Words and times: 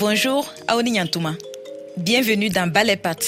Bonjour, 0.00 0.50
Aoni 0.66 0.92
Nyantouma. 0.92 1.36
Bienvenue 1.98 2.48
dans 2.48 2.66
Balepat. 2.66 3.18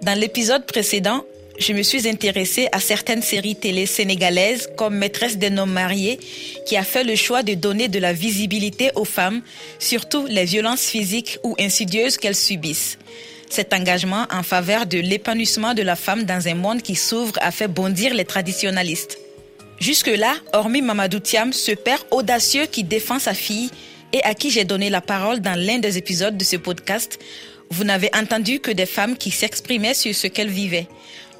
Dans 0.00 0.16
l'épisode 0.16 0.64
précédent, 0.64 1.24
je 1.58 1.72
me 1.72 1.82
suis 1.82 2.08
intéressée 2.08 2.68
à 2.70 2.78
certaines 2.78 3.20
séries 3.20 3.56
télé 3.56 3.84
sénégalaises 3.84 4.70
comme 4.76 4.94
Maîtresse 4.94 5.38
des 5.38 5.50
hommes 5.58 5.72
mariés, 5.72 6.20
qui 6.66 6.76
a 6.76 6.84
fait 6.84 7.02
le 7.02 7.16
choix 7.16 7.42
de 7.42 7.54
donner 7.54 7.88
de 7.88 7.98
la 7.98 8.12
visibilité 8.12 8.92
aux 8.94 9.04
femmes, 9.04 9.42
surtout 9.80 10.24
les 10.26 10.44
violences 10.44 10.86
physiques 10.86 11.40
ou 11.42 11.56
insidieuses 11.58 12.16
qu'elles 12.16 12.36
subissent. 12.36 12.96
Cet 13.50 13.74
engagement 13.74 14.26
en 14.30 14.44
faveur 14.44 14.86
de 14.86 14.98
l'épanouissement 14.98 15.74
de 15.74 15.82
la 15.82 15.96
femme 15.96 16.22
dans 16.22 16.46
un 16.46 16.54
monde 16.54 16.80
qui 16.80 16.94
s'ouvre 16.94 17.34
a 17.40 17.50
fait 17.50 17.66
bondir 17.66 18.14
les 18.14 18.24
traditionnalistes. 18.24 19.18
Jusque-là, 19.80 20.34
hormis 20.52 20.80
Mamadou 20.82 21.18
Thiam, 21.18 21.52
ce 21.52 21.72
père 21.72 22.06
audacieux 22.12 22.66
qui 22.66 22.84
défend 22.84 23.18
sa 23.18 23.34
fille 23.34 23.70
et 24.12 24.22
à 24.24 24.34
qui 24.34 24.50
j'ai 24.50 24.64
donné 24.64 24.90
la 24.90 25.00
parole 25.00 25.40
dans 25.40 25.58
l'un 25.58 25.78
des 25.78 25.98
épisodes 25.98 26.36
de 26.36 26.44
ce 26.44 26.56
podcast, 26.56 27.18
vous 27.70 27.84
n'avez 27.84 28.10
entendu 28.14 28.60
que 28.60 28.70
des 28.70 28.86
femmes 28.86 29.16
qui 29.16 29.30
s'exprimaient 29.30 29.94
sur 29.94 30.14
ce 30.14 30.26
qu'elles 30.26 30.48
vivaient. 30.48 30.86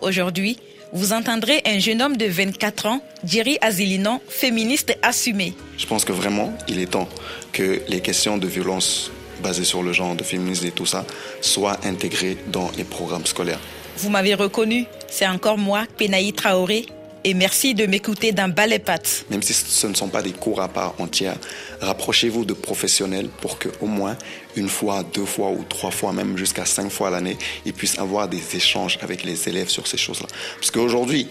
Aujourd'hui, 0.00 0.58
vous 0.92 1.12
entendrez 1.12 1.60
un 1.66 1.78
jeune 1.78 2.00
homme 2.00 2.16
de 2.16 2.26
24 2.26 2.86
ans, 2.86 3.00
Jerry 3.24 3.58
Azilinon, 3.60 4.20
féministe 4.28 4.96
assumé. 5.02 5.52
Je 5.76 5.86
pense 5.86 6.04
que 6.04 6.12
vraiment, 6.12 6.52
il 6.66 6.80
est 6.80 6.90
temps 6.90 7.08
que 7.52 7.82
les 7.88 8.00
questions 8.00 8.38
de 8.38 8.46
violence 8.46 9.10
basées 9.42 9.64
sur 9.64 9.82
le 9.82 9.92
genre, 9.92 10.14
de 10.14 10.24
féminisme 10.24 10.66
et 10.66 10.70
tout 10.70 10.86
ça, 10.86 11.04
soient 11.40 11.78
intégrées 11.84 12.36
dans 12.48 12.70
les 12.76 12.84
programmes 12.84 13.26
scolaires. 13.26 13.60
Vous 13.98 14.10
m'avez 14.10 14.34
reconnu, 14.34 14.86
c'est 15.08 15.26
encore 15.26 15.58
moi, 15.58 15.84
Penaï 15.96 16.32
Traoré, 16.32 16.86
et 17.24 17.34
merci 17.34 17.74
de 17.74 17.86
m'écouter 17.86 18.32
dans 18.32 18.52
Balepat. 18.52 19.24
Même 19.30 19.42
si 19.42 19.52
ce 19.52 19.86
ne 19.86 19.94
sont 19.94 20.08
pas 20.08 20.22
des 20.22 20.32
cours 20.32 20.60
à 20.60 20.68
part 20.68 20.94
entière, 20.98 21.36
rapprochez-vous 21.80 22.44
de 22.44 22.54
professionnels 22.54 23.28
pour 23.40 23.58
que 23.58 23.68
au 23.80 23.86
moins 23.86 24.16
une 24.56 24.68
fois, 24.68 25.04
deux 25.14 25.24
fois 25.24 25.50
ou 25.50 25.64
trois 25.68 25.90
fois, 25.90 26.12
même 26.12 26.36
jusqu'à 26.36 26.64
cinq 26.64 26.90
fois 26.90 27.10
l'année, 27.10 27.38
ils 27.64 27.72
puissent 27.72 27.98
avoir 27.98 28.28
des 28.28 28.56
échanges 28.56 28.98
avec 29.02 29.24
les 29.24 29.48
élèves 29.48 29.68
sur 29.68 29.86
ces 29.86 29.96
choses-là. 29.96 30.26
Parce 30.56 30.70
qu'aujourd'hui, 30.70 31.28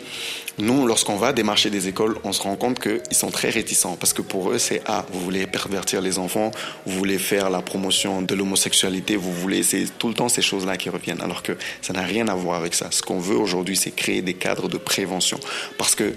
nous, 0.59 0.88
lorsqu'on 0.88 1.17
va 1.17 1.33
démarcher 1.33 1.69
des 1.69 1.88
écoles, 1.88 2.17
on 2.23 2.33
se 2.33 2.41
rend 2.41 2.55
compte 2.55 2.79
qu'ils 2.79 3.01
sont 3.11 3.29
très 3.29 3.49
réticents 3.49 3.95
parce 3.95 4.13
que 4.13 4.23
pour 4.23 4.49
eux, 4.49 4.57
c'est 4.57 4.81
ah, 4.88 5.05
vous 5.11 5.19
voulez 5.19 5.45
pervertir 5.45 6.01
les 6.01 6.17
enfants, 6.17 6.49
vous 6.88 6.97
voulez 6.97 7.19
faire 7.19 7.51
la 7.51 7.61
promotion 7.61 8.23
de 8.23 8.33
l'homosexualité, 8.33 9.17
vous 9.17 9.31
voulez, 9.31 9.61
c'est 9.61 9.85
tout 9.99 10.07
le 10.07 10.16
temps 10.16 10.29
ces 10.29 10.41
choses-là 10.41 10.77
qui 10.77 10.89
reviennent, 10.89 11.22
alors 11.22 11.44
que 11.44 11.51
ça 11.81 11.94
n'a 11.94 12.01
rien 12.01 12.27
à 12.27 12.33
voir 12.33 12.59
avec 12.59 12.73
ça. 12.73 12.88
Ce 12.89 13.03
qu'on 13.03 13.19
veut 13.19 13.38
aujourd'hui, 13.38 13.75
c'est 13.75 13.91
créer 13.91 14.23
des 14.23 14.33
cadres 14.33 14.67
de 14.67 14.77
prévention 14.77 15.39
parce 15.78 15.95
que 15.95 16.14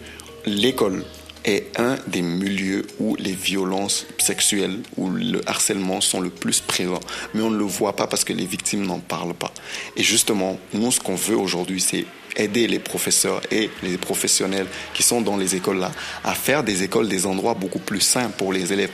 l'école 0.47 1.05
est 1.45 1.79
un 1.79 1.97
des 2.07 2.23
milieux 2.23 2.87
où 2.99 3.17
les 3.17 3.33
violences 3.33 4.07
sexuelles 4.19 4.79
ou 4.97 5.11
le 5.11 5.41
harcèlement 5.49 6.01
sont 6.01 6.21
le 6.21 6.31
plus 6.31 6.61
présents. 6.61 7.01
Mais 7.35 7.43
on 7.43 7.51
ne 7.51 7.57
le 7.57 7.65
voit 7.65 7.97
pas 7.97 8.07
parce 8.07 8.25
que 8.25 8.33
les 8.33 8.45
victimes 8.45 8.87
n'en 8.87 8.99
parlent 8.99 9.35
pas. 9.35 9.53
Et 9.97 10.03
justement, 10.03 10.59
nous, 10.75 10.93
ce 10.93 11.01
qu'on 11.01 11.15
veut 11.15 11.37
aujourd'hui, 11.37 11.81
c'est 11.81 12.05
aider 12.37 12.67
les 12.67 12.79
professeurs 12.79 13.41
et 13.51 13.71
les 13.83 13.99
professionnels 13.99 14.67
qui 14.95 15.03
sont 15.03 15.21
dans 15.21 15.37
les 15.37 15.57
écoles 15.57 15.79
là 15.79 15.91
à 16.25 16.35
faire 16.35 16.63
des 16.63 16.83
écoles 16.83 17.09
des 17.09 17.27
endroits 17.27 17.55
beaucoup 17.55 17.81
plus 17.81 18.01
sains 18.01 18.31
pour 18.31 18.53
les 18.53 18.73
élèves. 18.73 18.93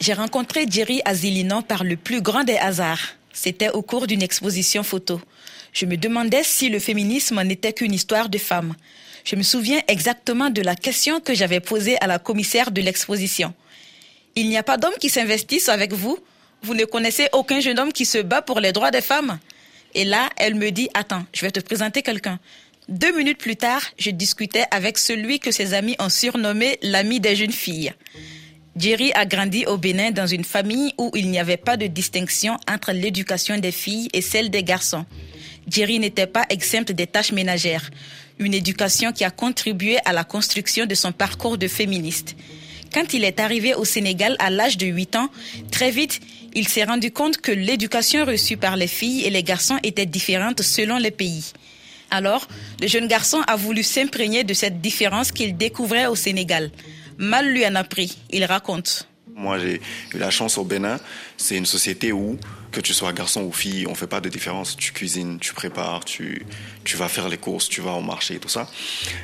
J'ai 0.00 0.14
rencontré 0.14 0.66
Jerry 0.68 1.00
Azilinon 1.04 1.62
par 1.62 1.84
le 1.84 1.96
plus 1.96 2.22
grand 2.22 2.44
des 2.44 2.56
hasards. 2.56 3.14
C'était 3.32 3.70
au 3.70 3.82
cours 3.82 4.06
d'une 4.06 4.22
exposition 4.22 4.82
photo. 4.82 5.20
Je 5.72 5.86
me 5.86 5.96
demandais 5.96 6.42
si 6.44 6.68
le 6.68 6.78
féminisme 6.78 7.42
n'était 7.42 7.72
qu'une 7.72 7.94
histoire 7.94 8.28
de 8.28 8.38
femmes. 8.38 8.74
Je 9.24 9.36
me 9.36 9.42
souviens 9.42 9.80
exactement 9.88 10.50
de 10.50 10.60
la 10.60 10.76
question 10.76 11.20
que 11.20 11.34
j'avais 11.34 11.60
posée 11.60 11.96
à 12.02 12.06
la 12.06 12.18
commissaire 12.18 12.70
de 12.70 12.82
l'exposition. 12.82 13.54
Il 14.34 14.48
n'y 14.48 14.58
a 14.58 14.62
pas 14.62 14.76
d'hommes 14.76 14.92
qui 15.00 15.08
s'investissent 15.08 15.68
avec 15.68 15.92
vous 15.92 16.18
Vous 16.62 16.74
ne 16.74 16.84
connaissez 16.84 17.28
aucun 17.32 17.60
jeune 17.60 17.78
homme 17.78 17.92
qui 17.92 18.04
se 18.04 18.18
bat 18.18 18.42
pour 18.42 18.60
les 18.60 18.72
droits 18.72 18.90
des 18.90 19.00
femmes 19.00 19.38
Et 19.94 20.04
là, 20.04 20.28
elle 20.36 20.54
me 20.54 20.70
dit, 20.70 20.88
attends, 20.94 21.24
je 21.32 21.40
vais 21.40 21.50
te 21.50 21.60
présenter 21.60 22.02
quelqu'un. 22.02 22.38
Deux 22.88 23.16
minutes 23.16 23.38
plus 23.38 23.56
tard, 23.56 23.82
je 23.98 24.10
discutais 24.10 24.64
avec 24.70 24.98
celui 24.98 25.38
que 25.38 25.50
ses 25.50 25.72
amis 25.72 25.96
ont 25.98 26.08
surnommé 26.08 26.78
l'ami 26.82 27.20
des 27.20 27.36
jeunes 27.36 27.52
filles. 27.52 27.92
Jerry 28.76 29.12
a 29.14 29.24
grandi 29.26 29.64
au 29.66 29.76
Bénin 29.76 30.10
dans 30.10 30.26
une 30.26 30.44
famille 30.44 30.92
où 30.98 31.10
il 31.14 31.30
n'y 31.30 31.38
avait 31.38 31.56
pas 31.56 31.76
de 31.76 31.86
distinction 31.86 32.56
entre 32.68 32.92
l'éducation 32.92 33.58
des 33.58 33.72
filles 33.72 34.08
et 34.12 34.22
celle 34.22 34.50
des 34.50 34.64
garçons. 34.64 35.04
Jerry 35.68 35.98
n'était 35.98 36.26
pas 36.26 36.44
exempt 36.48 36.92
des 36.92 37.06
tâches 37.06 37.32
ménagères, 37.32 37.90
une 38.38 38.54
éducation 38.54 39.12
qui 39.12 39.24
a 39.24 39.30
contribué 39.30 39.98
à 40.04 40.12
la 40.12 40.24
construction 40.24 40.86
de 40.86 40.94
son 40.94 41.12
parcours 41.12 41.58
de 41.58 41.68
féministe. 41.68 42.36
Quand 42.92 43.14
il 43.14 43.24
est 43.24 43.40
arrivé 43.40 43.74
au 43.74 43.84
Sénégal 43.84 44.36
à 44.38 44.50
l'âge 44.50 44.76
de 44.76 44.86
8 44.86 45.16
ans, 45.16 45.30
très 45.70 45.90
vite, 45.90 46.20
il 46.54 46.68
s'est 46.68 46.84
rendu 46.84 47.10
compte 47.10 47.38
que 47.38 47.52
l'éducation 47.52 48.24
reçue 48.26 48.58
par 48.58 48.76
les 48.76 48.86
filles 48.86 49.24
et 49.24 49.30
les 49.30 49.42
garçons 49.42 49.78
était 49.82 50.04
différente 50.06 50.60
selon 50.60 50.98
les 50.98 51.10
pays. 51.10 51.52
Alors, 52.10 52.46
le 52.80 52.88
jeune 52.88 53.08
garçon 53.08 53.40
a 53.46 53.56
voulu 53.56 53.82
s'imprégner 53.82 54.44
de 54.44 54.52
cette 54.52 54.82
différence 54.82 55.32
qu'il 55.32 55.56
découvrait 55.56 56.06
au 56.06 56.14
Sénégal. 56.14 56.70
Mal 57.16 57.48
lui 57.50 57.66
en 57.66 57.74
a 57.74 57.84
pris, 57.84 58.18
il 58.30 58.44
raconte. 58.44 59.08
Moi, 59.34 59.58
j'ai 59.58 59.80
eu 60.14 60.18
la 60.18 60.30
chance 60.30 60.58
au 60.58 60.64
Bénin. 60.64 61.00
C'est 61.38 61.56
une 61.56 61.64
société 61.64 62.12
où, 62.12 62.38
que 62.72 62.80
tu 62.80 62.94
sois 62.94 63.12
garçon 63.12 63.42
ou 63.42 63.52
fille, 63.52 63.86
on 63.86 63.94
fait 63.94 64.06
pas 64.06 64.20
de 64.20 64.28
différence. 64.28 64.76
Tu 64.76 64.92
cuisines, 64.92 65.38
tu 65.38 65.54
prépares, 65.54 66.04
tu, 66.04 66.44
tu 66.84 66.96
vas 66.96 67.08
faire 67.08 67.28
les 67.28 67.38
courses, 67.38 67.68
tu 67.68 67.80
vas 67.80 67.92
au 67.92 68.00
marché, 68.00 68.38
tout 68.38 68.48
ça. 68.48 68.68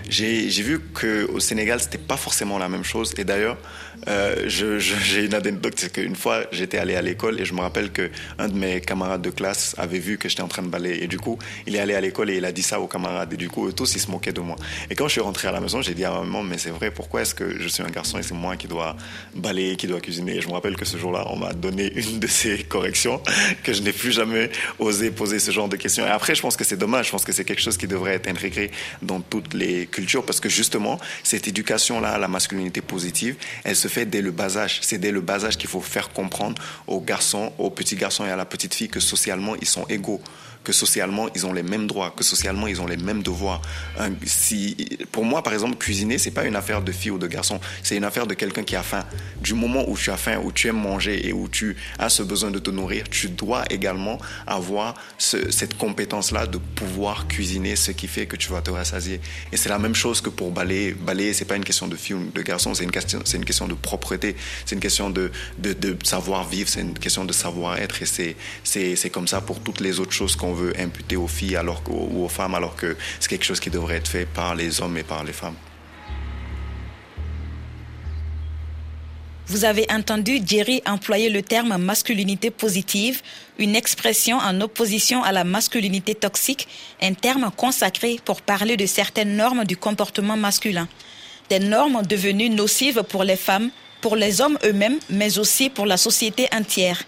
J'ai 0.08 0.48
vu 0.62 0.80
qu'au 0.80 1.41
Sénégal, 1.41 1.80
c'était 1.80 1.98
pas 1.98 2.16
forcément 2.16 2.58
la 2.58 2.69
même 2.69 2.84
chose. 2.84 3.14
Et 3.19 3.24
d'ailleurs, 3.24 3.58
euh, 4.06 4.44
j'ai 4.48 5.24
une 5.24 5.34
anecdote, 5.34 5.74
c'est 5.76 5.92
qu'une 5.92 6.16
fois, 6.16 6.44
j'étais 6.52 6.78
allé 6.78 6.94
à 6.94 7.02
l'école 7.02 7.41
et 7.41 7.44
je 7.44 7.54
me 7.54 7.60
rappelle 7.60 7.91
qu'un 7.91 8.48
de 8.48 8.54
mes 8.54 8.80
camarades 8.80 9.22
de 9.22 9.30
classe 9.30 9.74
avait 9.78 9.98
vu 9.98 10.18
que 10.18 10.28
j'étais 10.28 10.42
en 10.42 10.48
train 10.48 10.62
de 10.62 10.68
balayer. 10.68 11.04
Et 11.04 11.06
du 11.06 11.18
coup, 11.18 11.38
il 11.66 11.76
est 11.76 11.80
allé 11.80 11.94
à 11.94 12.00
l'école 12.00 12.30
et 12.30 12.36
il 12.36 12.44
a 12.44 12.52
dit 12.52 12.62
ça 12.62 12.80
aux 12.80 12.86
camarades. 12.86 13.32
Et 13.32 13.36
du 13.36 13.48
coup, 13.48 13.68
eux 13.68 13.72
tous, 13.72 13.94
ils 13.94 14.00
se 14.00 14.10
moquaient 14.10 14.32
de 14.32 14.41
moi. 14.41 14.56
Et 14.91 14.94
quand 14.94 15.06
je 15.08 15.12
suis 15.12 15.20
rentré 15.20 15.48
à 15.48 15.52
la 15.52 15.60
maison, 15.60 15.82
j'ai 15.82 15.94
dit 15.94 16.04
à 16.04 16.10
ma 16.10 16.20
maman, 16.20 16.42
mais 16.42 16.58
c'est 16.58 16.70
vrai, 16.70 16.91
pourquoi 16.91 17.22
est-ce 17.22 17.34
que 17.34 17.60
je 17.60 17.68
suis 17.68 17.82
un 17.82 17.91
garçon 17.91 18.18
et 18.18 18.22
c'est 18.22 18.34
moi 18.34 18.56
qui 18.56 18.68
dois 18.68 18.97
balayer, 19.34 19.76
qui 19.76 19.86
dois 19.86 20.00
cuisiner? 20.00 20.36
Et 20.36 20.41
je 20.41 20.48
me 20.48 20.52
rappelle 20.52 20.76
que 20.76 20.84
ce 20.84 20.97
jour-là, 20.97 21.26
on 21.30 21.36
m'a 21.36 21.52
donné 21.52 21.92
une 21.94 22.18
de 22.20 22.26
ces 22.26 22.58
corrections, 22.64 23.20
que 23.62 23.72
je 23.72 23.82
n'ai 23.82 23.92
plus 23.92 24.12
jamais 24.12 24.50
osé 24.78 25.10
poser 25.10 25.38
ce 25.38 25.50
genre 25.50 25.68
de 25.68 25.76
questions. 25.76 26.06
Et 26.06 26.10
après, 26.10 26.34
je 26.34 26.42
pense 26.42 26.56
que 26.56 26.64
c'est 26.64 26.76
dommage. 26.76 27.06
Je 27.06 27.10
pense 27.10 27.24
que 27.24 27.32
c'est 27.32 27.44
quelque 27.48 27.62
chose 27.62 27.78
qui 27.78 27.86
devrait 27.86 28.14
être 28.14 28.28
intégré 28.28 28.70
dans 29.00 29.20
toutes 29.20 29.54
les 29.54 29.86
cultures 29.86 30.25
parce 30.25 30.38
que 30.38 30.50
justement, 30.50 31.00
cette 31.22 31.48
éducation-là 31.48 32.10
à 32.10 32.19
la 32.19 32.28
masculinité 32.28 32.82
positive, 32.82 33.36
elle 33.64 33.75
se 33.75 33.88
fait 33.88 34.04
dès 34.04 34.20
le 34.20 34.31
bas 34.31 34.59
âge. 34.59 34.81
C'est 34.82 34.98
dès 34.98 35.10
le 35.10 35.22
bas 35.22 35.47
âge 35.47 35.56
qu'il 35.56 35.70
faut 35.70 35.81
faire 35.81 36.10
comprendre 36.10 36.60
aux 36.86 37.00
garçons, 37.00 37.53
aux 37.59 37.70
petits 37.70 37.97
garçons 37.97 38.26
et 38.26 38.31
à 38.31 38.36
la 38.36 38.44
petite 38.44 38.75
fille 38.75 38.91
que 38.91 39.00
socialement, 39.00 39.54
ils 39.56 39.66
sont 39.66 39.86
égaux 39.88 40.20
que 40.64 40.72
socialement 40.72 41.28
ils 41.34 41.46
ont 41.46 41.52
les 41.52 41.62
mêmes 41.62 41.86
droits, 41.86 42.12
que 42.16 42.24
socialement 42.24 42.66
ils 42.66 42.80
ont 42.80 42.86
les 42.86 42.96
mêmes 42.96 43.22
devoirs. 43.22 43.62
si, 44.24 44.76
pour 45.12 45.24
moi, 45.24 45.42
par 45.42 45.52
exemple, 45.52 45.76
cuisiner, 45.76 46.19
c'est 46.19 46.30
pas 46.30 46.44
une 46.44 46.56
affaire 46.56 46.82
de 46.82 46.92
fille 46.92 47.10
ou 47.10 47.19
de 47.19 47.26
garçon, 47.26 47.60
c'est 47.82 47.96
une 47.96 48.04
affaire 48.04 48.26
de 48.26 48.34
quelqu'un 48.34 48.62
qui 48.62 48.76
a 48.76 48.82
faim. 48.82 49.04
Du 49.41 49.54
moment 49.54 49.88
où 49.88 49.97
tu 49.97 50.10
as 50.10 50.16
faim, 50.16 50.41
où 50.42 50.52
tu 50.52 50.68
aimes 50.68 50.80
manger 50.80 51.26
et 51.26 51.32
où 51.32 51.48
tu 51.48 51.76
as 51.98 52.08
ce 52.08 52.22
besoin 52.22 52.50
de 52.50 52.58
te 52.58 52.70
nourrir, 52.70 53.04
tu 53.10 53.28
dois 53.28 53.64
également 53.70 54.18
avoir 54.47 54.94
cette 55.18 55.76
compétence-là 55.76 56.47
de 56.47 56.58
pouvoir 56.58 57.26
cuisiner, 57.28 57.76
ce 57.76 57.91
qui 57.92 58.06
fait 58.06 58.26
que 58.26 58.36
tu 58.36 58.50
vas 58.50 58.60
te 58.60 58.70
rassasier. 58.70 59.20
Et 59.52 59.56
c'est 59.56 59.68
la 59.68 59.78
même 59.78 59.94
chose 59.94 60.20
que 60.20 60.30
pour 60.30 60.50
balayer. 60.50 60.92
Balayer, 60.92 61.32
c'est 61.32 61.44
pas 61.44 61.56
une 61.56 61.64
question 61.64 61.88
de 61.88 61.97
fille 61.97 62.14
ou 62.14 62.30
de 62.30 62.42
garçon, 62.42 62.74
c'est 62.74 62.84
une 62.84 62.91
question, 62.91 63.20
c'est 63.24 63.36
une 63.36 63.44
question 63.44 63.68
de 63.68 63.74
propreté, 63.74 64.36
c'est 64.64 64.74
une 64.74 64.80
question 64.80 65.10
de, 65.10 65.30
de, 65.58 65.97
savoir 66.02 66.48
vivre, 66.48 66.68
c'est 66.68 66.80
une 66.80 66.98
question 66.98 67.24
de 67.24 67.32
savoir 67.32 67.78
être. 67.78 68.02
Et 68.02 68.06
c'est, 68.06 68.36
c'est, 68.64 68.97
c'est 68.97 69.10
comme 69.10 69.28
ça 69.28 69.41
pour 69.41 69.60
toutes 69.60 69.80
les 69.80 70.00
autres 70.00 70.12
choses 70.12 70.36
qu'on 70.36 70.47
veut 70.53 70.72
imputer 70.78 71.16
aux 71.16 71.28
filles 71.28 71.59
ou 71.88 72.25
aux 72.25 72.28
femmes 72.28 72.54
alors 72.54 72.76
que 72.76 72.97
c'est 73.20 73.28
quelque 73.28 73.44
chose 73.44 73.60
qui 73.60 73.70
devrait 73.70 73.97
être 73.97 74.09
fait 74.09 74.26
par 74.26 74.54
les 74.54 74.81
hommes 74.81 74.97
et 74.97 75.03
par 75.03 75.25
les 75.25 75.32
femmes. 75.32 75.56
Vous 79.50 79.65
avez 79.65 79.86
entendu 79.91 80.41
Jerry 80.45 80.83
employer 80.84 81.30
le 81.30 81.41
terme 81.41 81.78
masculinité 81.78 82.50
positive, 82.50 83.22
une 83.59 83.77
expression 83.77 84.36
en 84.36 84.60
opposition 84.60 85.22
à 85.22 85.33
la 85.33 85.42
masculinité 85.42 86.15
toxique, 86.15 86.68
un 87.00 87.15
terme 87.15 87.50
consacré 87.56 88.21
pour 88.27 88.42
parler 88.42 88.77
de 88.77 88.84
certaines 88.84 89.36
normes 89.36 89.65
du 89.65 89.78
comportement 89.78 90.36
masculin. 90.36 90.86
Des 91.48 91.60
normes 91.60 92.03
devenues 92.03 92.50
nocives 92.50 93.03
pour 93.09 93.24
les 93.24 93.36
femmes, 93.36 93.71
pour 94.03 94.16
les 94.16 94.42
hommes 94.42 94.59
eux-mêmes, 94.65 94.98
mais 95.09 95.39
aussi 95.39 95.71
pour 95.71 95.86
la 95.86 95.97
société 95.97 96.47
entière 96.53 97.03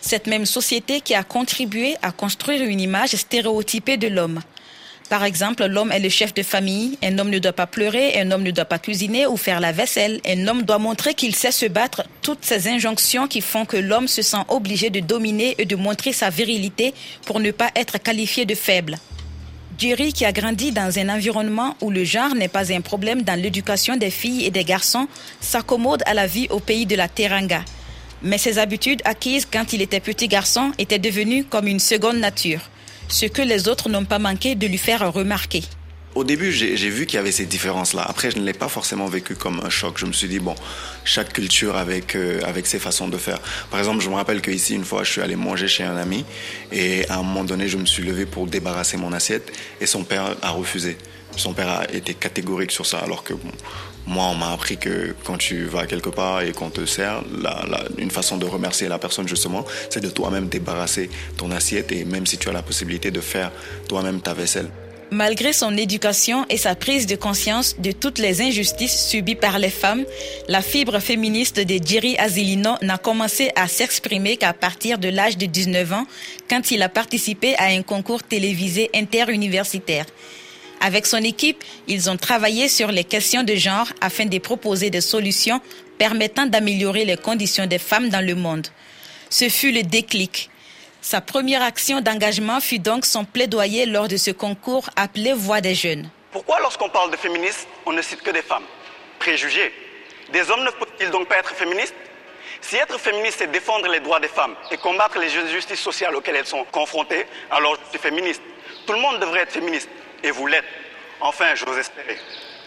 cette 0.00 0.26
même 0.26 0.46
société 0.46 1.00
qui 1.00 1.14
a 1.14 1.22
contribué 1.22 1.96
à 2.02 2.12
construire 2.12 2.62
une 2.62 2.80
image 2.80 3.16
stéréotypée 3.16 3.96
de 3.96 4.08
l'homme. 4.08 4.40
Par 5.10 5.24
exemple, 5.24 5.66
l'homme 5.66 5.90
est 5.90 5.98
le 5.98 6.08
chef 6.08 6.34
de 6.34 6.44
famille, 6.44 6.96
un 7.02 7.18
homme 7.18 7.30
ne 7.30 7.40
doit 7.40 7.52
pas 7.52 7.66
pleurer, 7.66 8.20
un 8.20 8.30
homme 8.30 8.44
ne 8.44 8.52
doit 8.52 8.64
pas 8.64 8.78
cuisiner 8.78 9.26
ou 9.26 9.36
faire 9.36 9.58
la 9.58 9.72
vaisselle, 9.72 10.20
un 10.24 10.46
homme 10.46 10.62
doit 10.62 10.78
montrer 10.78 11.14
qu'il 11.14 11.34
sait 11.34 11.50
se 11.50 11.66
battre, 11.66 12.04
toutes 12.22 12.44
ces 12.44 12.68
injonctions 12.68 13.26
qui 13.26 13.40
font 13.40 13.64
que 13.64 13.76
l'homme 13.76 14.06
se 14.06 14.22
sent 14.22 14.44
obligé 14.48 14.88
de 14.88 15.00
dominer 15.00 15.56
et 15.58 15.64
de 15.64 15.74
montrer 15.74 16.12
sa 16.12 16.30
virilité 16.30 16.94
pour 17.26 17.40
ne 17.40 17.50
pas 17.50 17.72
être 17.74 17.98
qualifié 17.98 18.44
de 18.44 18.54
faible. 18.54 18.98
Jerry, 19.80 20.12
qui 20.12 20.24
a 20.24 20.30
grandi 20.30 20.70
dans 20.70 20.96
un 20.98 21.08
environnement 21.08 21.74
où 21.80 21.90
le 21.90 22.04
genre 22.04 22.36
n'est 22.36 22.46
pas 22.46 22.72
un 22.72 22.80
problème 22.80 23.22
dans 23.22 23.40
l'éducation 23.40 23.96
des 23.96 24.10
filles 24.10 24.44
et 24.44 24.50
des 24.50 24.62
garçons, 24.62 25.08
s'accommode 25.40 26.04
à 26.06 26.14
la 26.14 26.28
vie 26.28 26.46
au 26.50 26.60
pays 26.60 26.86
de 26.86 26.94
la 26.94 27.08
Teranga. 27.08 27.64
Mais 28.22 28.38
ses 28.38 28.58
habitudes 28.58 29.00
acquises 29.04 29.46
quand 29.50 29.72
il 29.72 29.82
était 29.82 30.00
petit 30.00 30.28
garçon 30.28 30.72
étaient 30.78 30.98
devenues 30.98 31.44
comme 31.44 31.66
une 31.66 31.80
seconde 31.80 32.18
nature, 32.18 32.60
ce 33.08 33.26
que 33.26 33.42
les 33.42 33.68
autres 33.68 33.88
n'ont 33.88 34.04
pas 34.04 34.18
manqué 34.18 34.54
de 34.54 34.66
lui 34.66 34.78
faire 34.78 35.12
remarquer. 35.12 35.62
Au 36.16 36.24
début, 36.24 36.50
j'ai 36.50 36.74
vu 36.90 37.06
qu'il 37.06 37.16
y 37.16 37.20
avait 37.20 37.30
ces 37.30 37.46
différences-là. 37.46 38.02
Après, 38.02 38.32
je 38.32 38.38
ne 38.38 38.44
l'ai 38.44 38.52
pas 38.52 38.66
forcément 38.66 39.06
vécu 39.06 39.36
comme 39.36 39.60
un 39.64 39.70
choc. 39.70 39.94
Je 39.96 40.06
me 40.06 40.12
suis 40.12 40.26
dit, 40.26 40.40
bon, 40.40 40.56
chaque 41.04 41.32
culture 41.32 41.76
avec, 41.76 42.16
euh, 42.16 42.40
avec 42.44 42.66
ses 42.66 42.80
façons 42.80 43.06
de 43.06 43.16
faire. 43.16 43.38
Par 43.70 43.78
exemple, 43.78 44.02
je 44.02 44.10
me 44.10 44.16
rappelle 44.16 44.42
qu'ici, 44.42 44.74
une 44.74 44.84
fois, 44.84 45.04
je 45.04 45.12
suis 45.12 45.20
allé 45.20 45.36
manger 45.36 45.68
chez 45.68 45.84
un 45.84 45.96
ami 45.96 46.24
et 46.72 47.08
à 47.08 47.18
un 47.18 47.22
moment 47.22 47.44
donné, 47.44 47.68
je 47.68 47.76
me 47.76 47.86
suis 47.86 48.02
levé 48.02 48.26
pour 48.26 48.48
débarrasser 48.48 48.96
mon 48.96 49.12
assiette 49.12 49.52
et 49.80 49.86
son 49.86 50.02
père 50.02 50.34
a 50.42 50.50
refusé. 50.50 50.98
Son 51.36 51.52
père 51.52 51.68
a 51.68 51.90
été 51.92 52.14
catégorique 52.14 52.72
sur 52.72 52.86
ça, 52.86 52.98
alors 52.98 53.24
que 53.24 53.34
moi, 54.06 54.24
on 54.24 54.34
m'a 54.34 54.52
appris 54.52 54.76
que 54.76 55.14
quand 55.24 55.36
tu 55.36 55.64
vas 55.66 55.86
quelque 55.86 56.08
part 56.08 56.42
et 56.42 56.52
qu'on 56.52 56.70
te 56.70 56.84
sert, 56.84 57.22
une 57.98 58.10
façon 58.10 58.36
de 58.38 58.46
remercier 58.46 58.88
la 58.88 58.98
personne, 58.98 59.28
justement, 59.28 59.64
c'est 59.88 60.00
de 60.00 60.10
toi-même 60.10 60.48
débarrasser 60.48 61.10
ton 61.36 61.50
assiette 61.50 61.92
et 61.92 62.04
même 62.04 62.26
si 62.26 62.36
tu 62.38 62.48
as 62.48 62.52
la 62.52 62.62
possibilité 62.62 63.10
de 63.10 63.20
faire 63.20 63.52
toi-même 63.88 64.20
ta 64.20 64.34
vaisselle. 64.34 64.70
Malgré 65.12 65.52
son 65.52 65.76
éducation 65.76 66.46
et 66.48 66.56
sa 66.56 66.76
prise 66.76 67.06
de 67.06 67.16
conscience 67.16 67.76
de 67.80 67.90
toutes 67.90 68.18
les 68.18 68.42
injustices 68.42 69.08
subies 69.08 69.34
par 69.34 69.58
les 69.58 69.70
femmes, 69.70 70.04
la 70.46 70.62
fibre 70.62 71.00
féministe 71.00 71.58
de 71.58 71.84
Jerry 71.84 72.16
Azilino 72.16 72.76
n'a 72.80 72.96
commencé 72.96 73.50
à 73.56 73.66
s'exprimer 73.66 74.36
qu'à 74.36 74.52
partir 74.52 74.98
de 74.98 75.08
l'âge 75.08 75.36
de 75.36 75.46
19 75.46 75.92
ans, 75.92 76.06
quand 76.48 76.70
il 76.70 76.80
a 76.82 76.88
participé 76.88 77.56
à 77.56 77.66
un 77.66 77.82
concours 77.82 78.22
télévisé 78.22 78.88
interuniversitaire. 78.94 80.06
Avec 80.80 81.04
son 81.04 81.22
équipe, 81.22 81.62
ils 81.88 82.08
ont 82.08 82.16
travaillé 82.16 82.68
sur 82.68 82.90
les 82.90 83.04
questions 83.04 83.42
de 83.42 83.54
genre 83.54 83.88
afin 84.00 84.24
de 84.24 84.38
proposer 84.38 84.88
des 84.88 85.02
solutions 85.02 85.60
permettant 85.98 86.46
d'améliorer 86.46 87.04
les 87.04 87.18
conditions 87.18 87.66
des 87.66 87.78
femmes 87.78 88.08
dans 88.08 88.24
le 88.24 88.34
monde. 88.34 88.66
Ce 89.28 89.50
fut 89.50 89.72
le 89.72 89.82
déclic. 89.82 90.48
Sa 91.02 91.20
première 91.20 91.62
action 91.62 92.00
d'engagement 92.00 92.60
fut 92.60 92.78
donc 92.78 93.04
son 93.04 93.26
plaidoyer 93.26 93.84
lors 93.84 94.08
de 94.08 94.16
ce 94.16 94.30
concours 94.30 94.88
appelé 94.96 95.34
Voix 95.34 95.60
des 95.60 95.74
jeunes. 95.74 96.08
Pourquoi 96.32 96.58
lorsqu'on 96.60 96.88
parle 96.88 97.10
de 97.10 97.16
féministes, 97.16 97.68
on 97.84 97.92
ne 97.92 98.00
cite 98.00 98.22
que 98.22 98.30
des 98.30 98.42
femmes? 98.42 98.64
Préjugés. 99.18 99.72
Des 100.32 100.50
hommes 100.50 100.64
ne 100.64 100.70
peuvent-ils 100.70 101.10
donc 101.10 101.28
pas 101.28 101.38
être 101.38 101.54
féministes? 101.54 101.94
Si 102.62 102.76
être 102.76 102.98
féministe, 102.98 103.36
c'est 103.38 103.50
défendre 103.50 103.88
les 103.88 104.00
droits 104.00 104.20
des 104.20 104.28
femmes 104.28 104.54
et 104.70 104.76
combattre 104.78 105.18
les 105.18 105.34
injustices 105.36 105.80
sociales 105.80 106.14
auxquelles 106.14 106.36
elles 106.36 106.46
sont 106.46 106.64
confrontées, 106.72 107.26
alors 107.50 107.76
je 107.84 107.90
suis 107.90 107.98
féministe. 107.98 108.42
Tout 108.86 108.92
le 108.92 109.00
monde 109.00 109.18
devrait 109.20 109.40
être 109.40 109.52
féministe, 109.52 109.88
et 110.22 110.30
vous 110.30 110.46
l'êtes. 110.46 110.64
Enfin, 111.20 111.54
j'ose 111.54 111.78
espérer. 111.78 112.16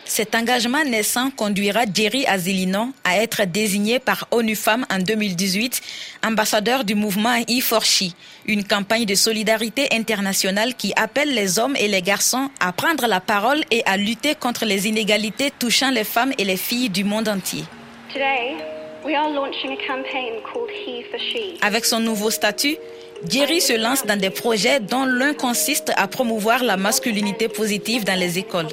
Cet 0.06 0.36
engagement 0.36 0.84
naissant 0.84 1.32
conduira 1.32 1.84
Jerry 1.92 2.26
Azilino 2.28 2.90
à 3.06 3.18
être 3.18 3.46
désigné 3.46 4.00
par 4.00 4.28
ONU 4.32 4.56
Femmes 4.56 4.86
en 4.92 5.00
2018 5.00 5.82
ambassadeur 6.26 6.84
du 6.84 6.94
mouvement 6.94 7.40
E4She, 7.40 8.14
une 8.46 8.66
campagne 8.66 9.06
de 9.06 9.16
solidarité 9.16 9.88
internationale 9.92 10.76
qui 10.76 10.94
appelle 10.98 11.34
les 11.34 11.58
hommes 11.58 11.76
et 11.78 11.88
les 11.88 12.02
garçons 12.02 12.50
à 12.60 12.74
prendre 12.74 13.08
la 13.08 13.22
parole 13.22 13.64
et 13.72 13.82
à 13.86 13.96
lutter 13.96 14.36
contre 14.36 14.66
les 14.66 14.88
inégalités 14.88 15.52
touchant 15.58 15.90
les 15.90 16.04
femmes 16.04 16.34
et 16.38 16.44
les 16.44 16.58
filles 16.58 16.90
du 16.90 17.06
monde 17.06 17.30
entier. 17.30 17.64
Avec 21.62 21.86
son 21.86 22.00
nouveau 22.00 22.30
statut, 22.30 22.76
Jerry 23.30 23.62
se 23.62 23.74
lance 23.74 24.06
dans 24.06 24.20
des 24.20 24.30
projets 24.30 24.80
dont 24.80 25.06
l'un 25.06 25.34
consiste 25.34 25.92
à 25.96 26.08
promouvoir 26.08 26.64
la 26.64 26.76
masculinité 26.76 27.48
positive 27.48 28.04
dans 28.04 28.20
les 28.20 28.38
écoles. 28.38 28.68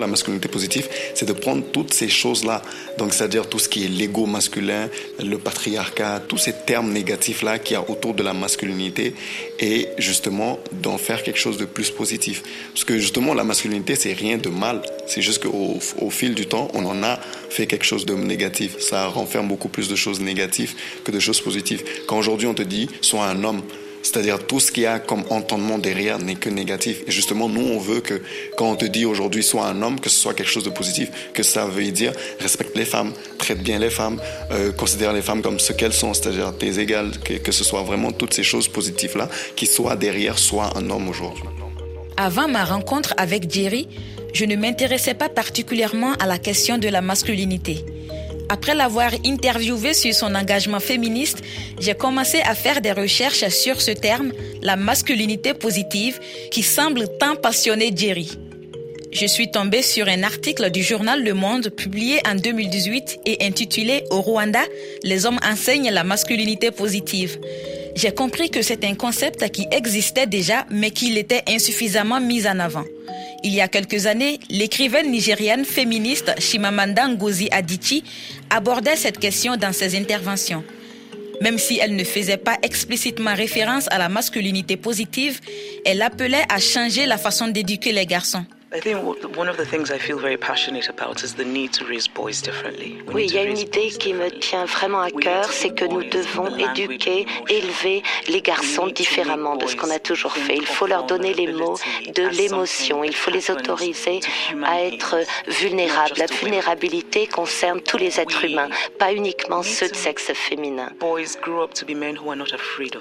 La 0.00 0.06
masculinité 0.06 0.48
positive, 0.48 0.88
c'est 1.14 1.26
de 1.26 1.32
prendre 1.32 1.62
toutes 1.72 1.92
ces 1.92 2.08
choses-là, 2.08 2.62
donc 2.98 3.12
c'est-à-dire 3.12 3.48
tout 3.48 3.58
ce 3.58 3.68
qui 3.68 3.84
est 3.84 3.88
l'ego 3.88 4.26
masculin, 4.26 4.88
le 5.22 5.36
patriarcat, 5.36 6.20
tous 6.26 6.38
ces 6.38 6.52
termes 6.52 6.90
négatifs-là 6.90 7.58
qu'il 7.58 7.74
y 7.74 7.76
a 7.76 7.88
autour 7.88 8.14
de 8.14 8.22
la 8.22 8.32
masculinité, 8.32 9.14
et 9.58 9.88
justement 9.98 10.58
d'en 10.72 10.96
faire 10.96 11.22
quelque 11.22 11.38
chose 11.38 11.58
de 11.58 11.66
plus 11.66 11.90
positif. 11.90 12.42
Parce 12.72 12.84
que 12.84 12.98
justement, 12.98 13.34
la 13.34 13.44
masculinité, 13.44 13.94
c'est 13.94 14.14
rien 14.14 14.38
de 14.38 14.48
mal. 14.48 14.82
C'est 15.06 15.22
juste 15.22 15.42
qu'au 15.42 15.78
au 15.98 16.10
fil 16.10 16.34
du 16.34 16.46
temps, 16.46 16.68
on 16.74 16.84
en 16.86 17.02
a 17.02 17.18
fait 17.50 17.66
quelque 17.66 17.84
chose 17.84 18.06
de 18.06 18.14
négatif. 18.14 18.78
Ça 18.78 19.06
renferme 19.06 19.48
beaucoup 19.48 19.68
plus 19.68 19.88
de 19.88 19.96
choses 19.96 20.20
négatives 20.20 20.74
que 21.04 21.10
de 21.12 21.20
choses 21.20 21.40
positives. 21.40 21.84
Quand 22.06 22.18
aujourd'hui 22.18 22.46
on 22.46 22.54
te 22.54 22.62
dit, 22.62 22.88
sois 23.02 23.26
un 23.26 23.44
homme, 23.44 23.62
c'est-à-dire 24.02 24.46
tout 24.46 24.60
ce 24.60 24.72
qu'il 24.72 24.84
y 24.84 24.86
a 24.86 24.98
comme 24.98 25.24
entendement 25.30 25.78
derrière 25.78 26.18
n'est 26.18 26.34
que 26.34 26.48
négatif. 26.48 27.02
Et 27.06 27.10
justement, 27.10 27.48
nous, 27.48 27.60
on 27.60 27.78
veut 27.78 28.00
que 28.00 28.22
quand 28.56 28.70
on 28.70 28.76
te 28.76 28.84
dit 28.84 29.04
aujourd'hui 29.04 29.42
sois 29.42 29.66
un 29.66 29.82
homme, 29.82 30.00
que 30.00 30.08
ce 30.08 30.18
soit 30.18 30.34
quelque 30.34 30.50
chose 30.50 30.64
de 30.64 30.70
positif, 30.70 31.10
que 31.32 31.42
ça 31.42 31.66
veuille 31.66 31.92
dire 31.92 32.12
respecte 32.40 32.76
les 32.76 32.84
femmes, 32.84 33.12
traite 33.38 33.62
bien 33.62 33.78
les 33.78 33.90
femmes, 33.90 34.20
euh, 34.50 34.72
considère 34.72 35.12
les 35.12 35.22
femmes 35.22 35.42
comme 35.42 35.58
ce 35.58 35.72
qu'elles 35.72 35.92
sont, 35.92 36.14
c'est-à-dire 36.14 36.56
tes 36.56 36.78
égales, 36.78 37.12
que, 37.24 37.34
que 37.34 37.52
ce 37.52 37.64
soit 37.64 37.82
vraiment 37.82 38.12
toutes 38.12 38.34
ces 38.34 38.44
choses 38.44 38.68
positives-là 38.68 39.28
qui 39.56 39.66
soient 39.66 39.96
derrière 39.96 40.38
soit 40.38 40.76
un 40.76 40.88
homme 40.90 41.08
aujourd'hui. 41.08 41.44
Avant 42.16 42.48
ma 42.48 42.64
rencontre 42.64 43.14
avec 43.16 43.50
Jerry, 43.50 43.88
je 44.32 44.44
ne 44.44 44.56
m'intéressais 44.56 45.14
pas 45.14 45.28
particulièrement 45.28 46.12
à 46.14 46.26
la 46.26 46.38
question 46.38 46.78
de 46.78 46.88
la 46.88 47.00
masculinité. 47.00 47.84
Après 48.50 48.74
l'avoir 48.74 49.12
interviewé 49.24 49.94
sur 49.94 50.12
son 50.12 50.34
engagement 50.34 50.80
féministe, 50.80 51.38
j'ai 51.78 51.94
commencé 51.94 52.40
à 52.40 52.56
faire 52.56 52.80
des 52.80 52.90
recherches 52.90 53.48
sur 53.48 53.80
ce 53.80 53.92
terme, 53.92 54.32
la 54.60 54.74
masculinité 54.74 55.54
positive, 55.54 56.18
qui 56.50 56.64
semble 56.64 57.06
tant 57.20 57.36
passionner 57.36 57.92
Jerry. 57.94 58.28
Je 59.12 59.26
suis 59.26 59.52
tombée 59.52 59.82
sur 59.82 60.08
un 60.08 60.24
article 60.24 60.68
du 60.70 60.82
journal 60.82 61.22
Le 61.22 61.32
Monde 61.32 61.68
publié 61.68 62.20
en 62.28 62.34
2018 62.34 63.20
et 63.24 63.46
intitulé 63.46 64.02
Au 64.10 64.20
Rwanda, 64.20 64.62
les 65.04 65.26
hommes 65.26 65.38
enseignent 65.48 65.90
la 65.92 66.02
masculinité 66.02 66.72
positive. 66.72 67.38
J'ai 68.00 68.12
compris 68.12 68.48
que 68.48 68.62
c'est 68.62 68.82
un 68.86 68.94
concept 68.94 69.50
qui 69.50 69.66
existait 69.70 70.26
déjà 70.26 70.64
mais 70.70 70.90
qu'il 70.90 71.18
était 71.18 71.42
insuffisamment 71.46 72.18
mis 72.18 72.46
en 72.48 72.58
avant. 72.58 72.84
Il 73.44 73.52
y 73.52 73.60
a 73.60 73.68
quelques 73.68 74.06
années, 74.06 74.40
l'écrivaine 74.48 75.10
nigérienne 75.10 75.66
féministe 75.66 76.32
Shimamanda 76.38 77.08
Ngozi 77.08 77.50
Adichie 77.50 78.02
abordait 78.48 78.96
cette 78.96 79.18
question 79.18 79.58
dans 79.58 79.74
ses 79.74 79.98
interventions. 79.98 80.64
Même 81.42 81.58
si 81.58 81.78
elle 81.78 81.94
ne 81.94 82.04
faisait 82.04 82.38
pas 82.38 82.56
explicitement 82.62 83.34
référence 83.34 83.86
à 83.90 83.98
la 83.98 84.08
masculinité 84.08 84.78
positive, 84.78 85.38
elle 85.84 86.00
appelait 86.00 86.46
à 86.48 86.58
changer 86.58 87.04
la 87.04 87.18
façon 87.18 87.48
d'éduquer 87.48 87.92
les 87.92 88.06
garçons. 88.06 88.46
Oui, 93.12 93.24
il 93.26 93.34
y 93.34 93.38
a 93.38 93.42
une 93.42 93.58
idée 93.58 93.88
qui 93.88 94.14
me 94.14 94.30
tient 94.30 94.64
vraiment 94.64 95.00
à 95.00 95.10
cœur, 95.10 95.46
c'est 95.50 95.74
que 95.74 95.84
nous 95.84 96.04
devons 96.04 96.56
éduquer, 96.56 97.26
élever 97.48 98.04
les 98.28 98.40
garçons 98.40 98.86
différemment 98.86 99.56
de 99.56 99.66
ce 99.66 99.74
qu'on 99.74 99.90
a 99.90 99.98
toujours 99.98 100.34
fait. 100.34 100.56
Il 100.56 100.66
faut 100.66 100.86
leur 100.86 101.02
donner 101.02 101.34
les 101.34 101.48
mots 101.48 101.78
de 102.14 102.28
l'émotion, 102.28 103.02
il 103.02 103.16
faut 103.16 103.32
les 103.32 103.50
autoriser 103.50 104.20
à 104.62 104.80
être 104.82 105.16
vulnérables. 105.48 106.14
La 106.16 106.26
vulnérabilité 106.26 107.26
concerne 107.26 107.80
tous 107.80 107.98
les 107.98 108.20
êtres 108.20 108.44
humains, 108.44 108.68
pas 109.00 109.12
uniquement 109.12 109.64
ceux 109.64 109.88
de 109.88 109.96
sexe 109.96 110.32
féminin. 110.32 110.92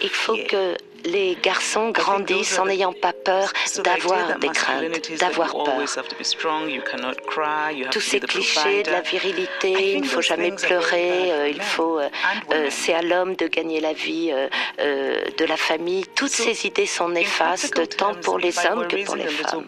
Il 0.02 0.10
faut 0.10 0.36
que 0.36 0.74
les 1.06 1.38
garçons 1.42 1.92
grandissent 1.92 2.58
en 2.60 2.66
n'ayant 2.66 2.94
pas 2.94 3.14
peur 3.14 3.52
d'avoir 3.84 4.38
des 4.40 4.50
craintes, 4.50 5.12
d'avoir 5.20 5.52
peur. 5.64 5.82
Tous 7.92 8.02
ces 8.02 8.20
clichés 8.20 8.84
de 8.84 8.92
la 8.92 9.02
virilité, 9.02 9.96
il 9.96 10.02
ne 10.02 10.08
faut 10.08 10.22
jamais 10.22 10.52
pleurer, 10.52 11.32
euh, 11.32 11.50
il 11.50 11.62
faut, 11.62 12.00
euh, 12.00 12.10
euh, 12.52 12.68
c'est 12.70 12.94
à 12.94 13.02
l'homme 13.02 13.36
de 13.36 13.48
gagner 13.48 13.80
la 13.80 13.94
vie 13.94 14.32
de 14.80 15.46
la 15.46 15.58
famille. 15.58 16.06
Toutes 16.16 16.32
ces 16.32 16.66
idées 16.66 16.86
sont 16.86 17.10
néfastes 17.10 17.98
tant 17.98 18.16
pour 18.16 18.38
les 18.38 18.54
hommes 18.66 18.88
que 18.88 19.04
pour 19.06 19.16
les 19.16 19.28
femmes 19.28 19.66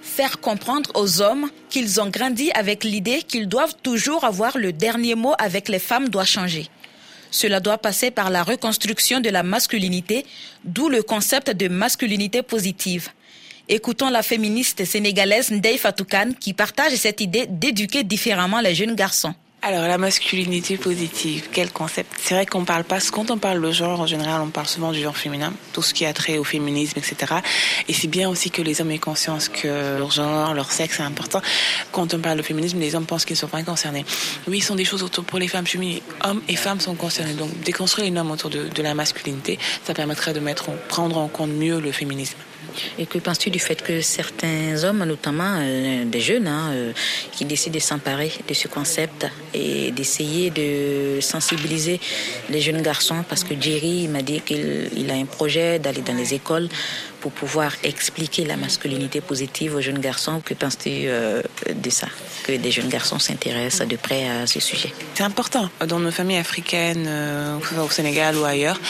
faire 0.00 0.40
comprendre 0.40 0.90
aux 0.94 1.20
hommes 1.20 1.50
qu'ils 1.68 2.00
ont 2.00 2.08
grandi 2.08 2.50
avec 2.52 2.82
l'idée 2.82 3.22
qu'ils 3.22 3.48
doivent 3.48 3.74
toujours 3.82 4.24
avoir 4.24 4.56
le 4.56 4.72
dernier 4.72 5.14
mot 5.14 5.34
avec 5.38 5.68
les 5.68 5.78
femmes 5.78 6.08
doit 6.08 6.24
changer. 6.24 6.68
Cela 7.30 7.60
doit 7.60 7.78
passer 7.78 8.10
par 8.10 8.30
la 8.30 8.42
reconstruction 8.42 9.20
de 9.20 9.28
la 9.30 9.42
masculinité, 9.42 10.24
d'où 10.64 10.88
le 10.88 11.02
concept 11.02 11.50
de 11.50 11.68
masculinité 11.68 12.42
positive. 12.42 13.10
Écoutons 13.68 14.08
la 14.08 14.22
féministe 14.22 14.84
sénégalaise 14.84 15.50
Ndei 15.50 15.76
Fatoukan 15.76 16.32
qui 16.40 16.54
partage 16.54 16.94
cette 16.94 17.20
idée 17.20 17.46
d'éduquer 17.46 18.02
différemment 18.02 18.60
les 18.60 18.74
jeunes 18.74 18.94
garçons. 18.94 19.34
Alors 19.60 19.88
la 19.88 19.98
masculinité 19.98 20.76
positive, 20.76 21.48
quel 21.50 21.72
concept? 21.72 22.12
C'est 22.22 22.34
vrai 22.34 22.46
qu'on 22.46 22.64
parle 22.64 22.84
pas, 22.84 23.00
quand 23.12 23.32
on 23.32 23.38
parle 23.38 23.60
de 23.60 23.72
genre 23.72 24.00
en 24.00 24.06
général, 24.06 24.40
on 24.40 24.50
parle 24.50 24.68
souvent 24.68 24.92
du 24.92 25.02
genre 25.02 25.16
féminin, 25.16 25.52
tout 25.72 25.82
ce 25.82 25.92
qui 25.92 26.06
a 26.06 26.12
trait 26.12 26.38
au 26.38 26.44
féminisme, 26.44 26.96
etc. 26.96 27.34
Et 27.88 27.92
c'est 27.92 28.06
bien 28.06 28.28
aussi 28.28 28.52
que 28.52 28.62
les 28.62 28.80
hommes 28.80 28.92
aient 28.92 28.98
conscience 28.98 29.48
que 29.48 29.98
leur 29.98 30.12
genre, 30.12 30.54
leur 30.54 30.70
sexe 30.70 31.00
est 31.00 31.02
important. 31.02 31.42
Quand 31.90 32.14
on 32.14 32.20
parle 32.20 32.38
de 32.38 32.42
féminisme, 32.42 32.78
les 32.78 32.94
hommes 32.94 33.04
pensent 33.04 33.24
qu'ils 33.24 33.34
ne 33.34 33.40
sont 33.40 33.48
pas 33.48 33.64
concernés. 33.64 34.04
Oui, 34.46 34.58
ils 34.58 34.62
sont 34.62 34.76
des 34.76 34.84
choses 34.84 35.02
autour 35.02 35.24
pour 35.24 35.40
les 35.40 35.48
femmes. 35.48 35.66
Je 35.66 35.76
hommes 36.22 36.40
et 36.46 36.54
femmes 36.54 36.80
sont 36.80 36.94
concernés. 36.94 37.34
Donc 37.34 37.50
déconstruire 37.60 38.04
les 38.04 38.12
normes 38.12 38.30
autour 38.30 38.50
de, 38.50 38.68
de 38.68 38.82
la 38.82 38.94
masculinité, 38.94 39.58
ça 39.84 39.92
permettrait 39.92 40.34
de 40.34 40.40
mettre, 40.40 40.70
prendre 40.86 41.18
en 41.18 41.26
compte 41.26 41.50
mieux 41.50 41.80
le 41.80 41.90
féminisme. 41.90 42.38
Et 42.98 43.06
que 43.06 43.18
penses-tu 43.18 43.50
du 43.50 43.58
fait 43.58 43.82
que 43.82 44.00
certains 44.00 44.84
hommes, 44.84 45.04
notamment 45.04 45.58
euh, 45.60 46.04
des 46.04 46.20
jeunes, 46.20 46.46
hein, 46.46 46.70
euh, 46.72 46.92
qui 47.32 47.44
décident 47.44 47.74
de 47.74 47.80
s'emparer 47.80 48.32
de 48.46 48.54
ce 48.54 48.68
concept 48.68 49.26
et 49.54 49.90
d'essayer 49.92 50.50
de 50.50 51.20
sensibiliser 51.20 52.00
les 52.50 52.60
jeunes 52.60 52.82
garçons? 52.82 53.24
Parce 53.28 53.44
que 53.44 53.54
Jerry 53.60 54.08
m'a 54.08 54.22
dit 54.22 54.40
qu'il 54.40 55.10
a 55.10 55.14
un 55.14 55.24
projet 55.24 55.78
d'aller 55.78 56.02
dans 56.02 56.14
les 56.14 56.34
écoles 56.34 56.68
pour 57.20 57.32
pouvoir 57.32 57.72
expliquer 57.82 58.44
la 58.44 58.56
masculinité 58.56 59.20
positive 59.20 59.74
aux 59.74 59.80
jeunes 59.80 59.98
garçons. 59.98 60.40
Que 60.44 60.54
penses-tu 60.54 60.90
euh, 60.90 61.42
de 61.74 61.90
ça? 61.90 62.08
Que 62.44 62.52
des 62.52 62.70
jeunes 62.70 62.88
garçons 62.88 63.18
s'intéressent 63.18 63.86
de 63.88 63.96
près 63.96 64.28
à 64.28 64.46
ce 64.46 64.60
sujet? 64.60 64.92
C'est 65.14 65.24
important. 65.24 65.68
Dans 65.86 65.98
nos 65.98 66.10
familles 66.10 66.38
africaines, 66.38 67.06
euh, 67.08 67.58
au 67.84 67.90
Sénégal 67.90 68.36
ou 68.36 68.44
ailleurs, 68.44 68.80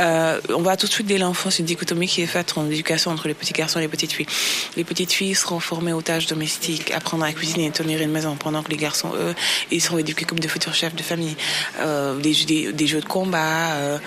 euh, 0.00 0.40
on 0.50 0.62
voit 0.62 0.76
tout 0.76 0.86
de 0.86 0.92
suite 0.92 1.06
dès 1.06 1.18
l'enfance 1.18 1.58
une 1.58 1.66
dichotomie 1.66 2.08
qui 2.08 2.22
est 2.22 2.26
faite 2.26 2.54
en 2.56 2.66
éducation 2.66 3.10
entre 3.10 3.28
les 3.28 3.34
petits 3.34 3.52
garçons 3.52 3.78
et 3.78 3.82
les 3.82 3.88
petites 3.88 4.12
filles. 4.12 4.26
Les 4.76 4.84
petites 4.84 5.12
filles 5.12 5.34
seront 5.34 5.60
formées 5.60 5.92
aux 5.92 6.02
tâches 6.02 6.26
domestiques, 6.26 6.90
apprendre 6.90 7.24
à 7.24 7.32
cuisiner 7.32 7.66
et 7.66 7.70
tenir 7.70 8.00
une 8.00 8.10
maison, 8.10 8.36
pendant 8.36 8.62
que 8.62 8.70
les 8.70 8.76
garçons, 8.76 9.12
eux, 9.14 9.34
ils 9.70 9.80
seront 9.80 9.98
éduqués 9.98 10.24
comme 10.24 10.40
de 10.40 10.48
futurs 10.48 10.74
chefs 10.74 10.94
de 10.94 11.02
famille. 11.02 11.36
des, 12.22 12.86
jeux 12.86 13.00
de 13.00 13.06
combat, 13.06 13.98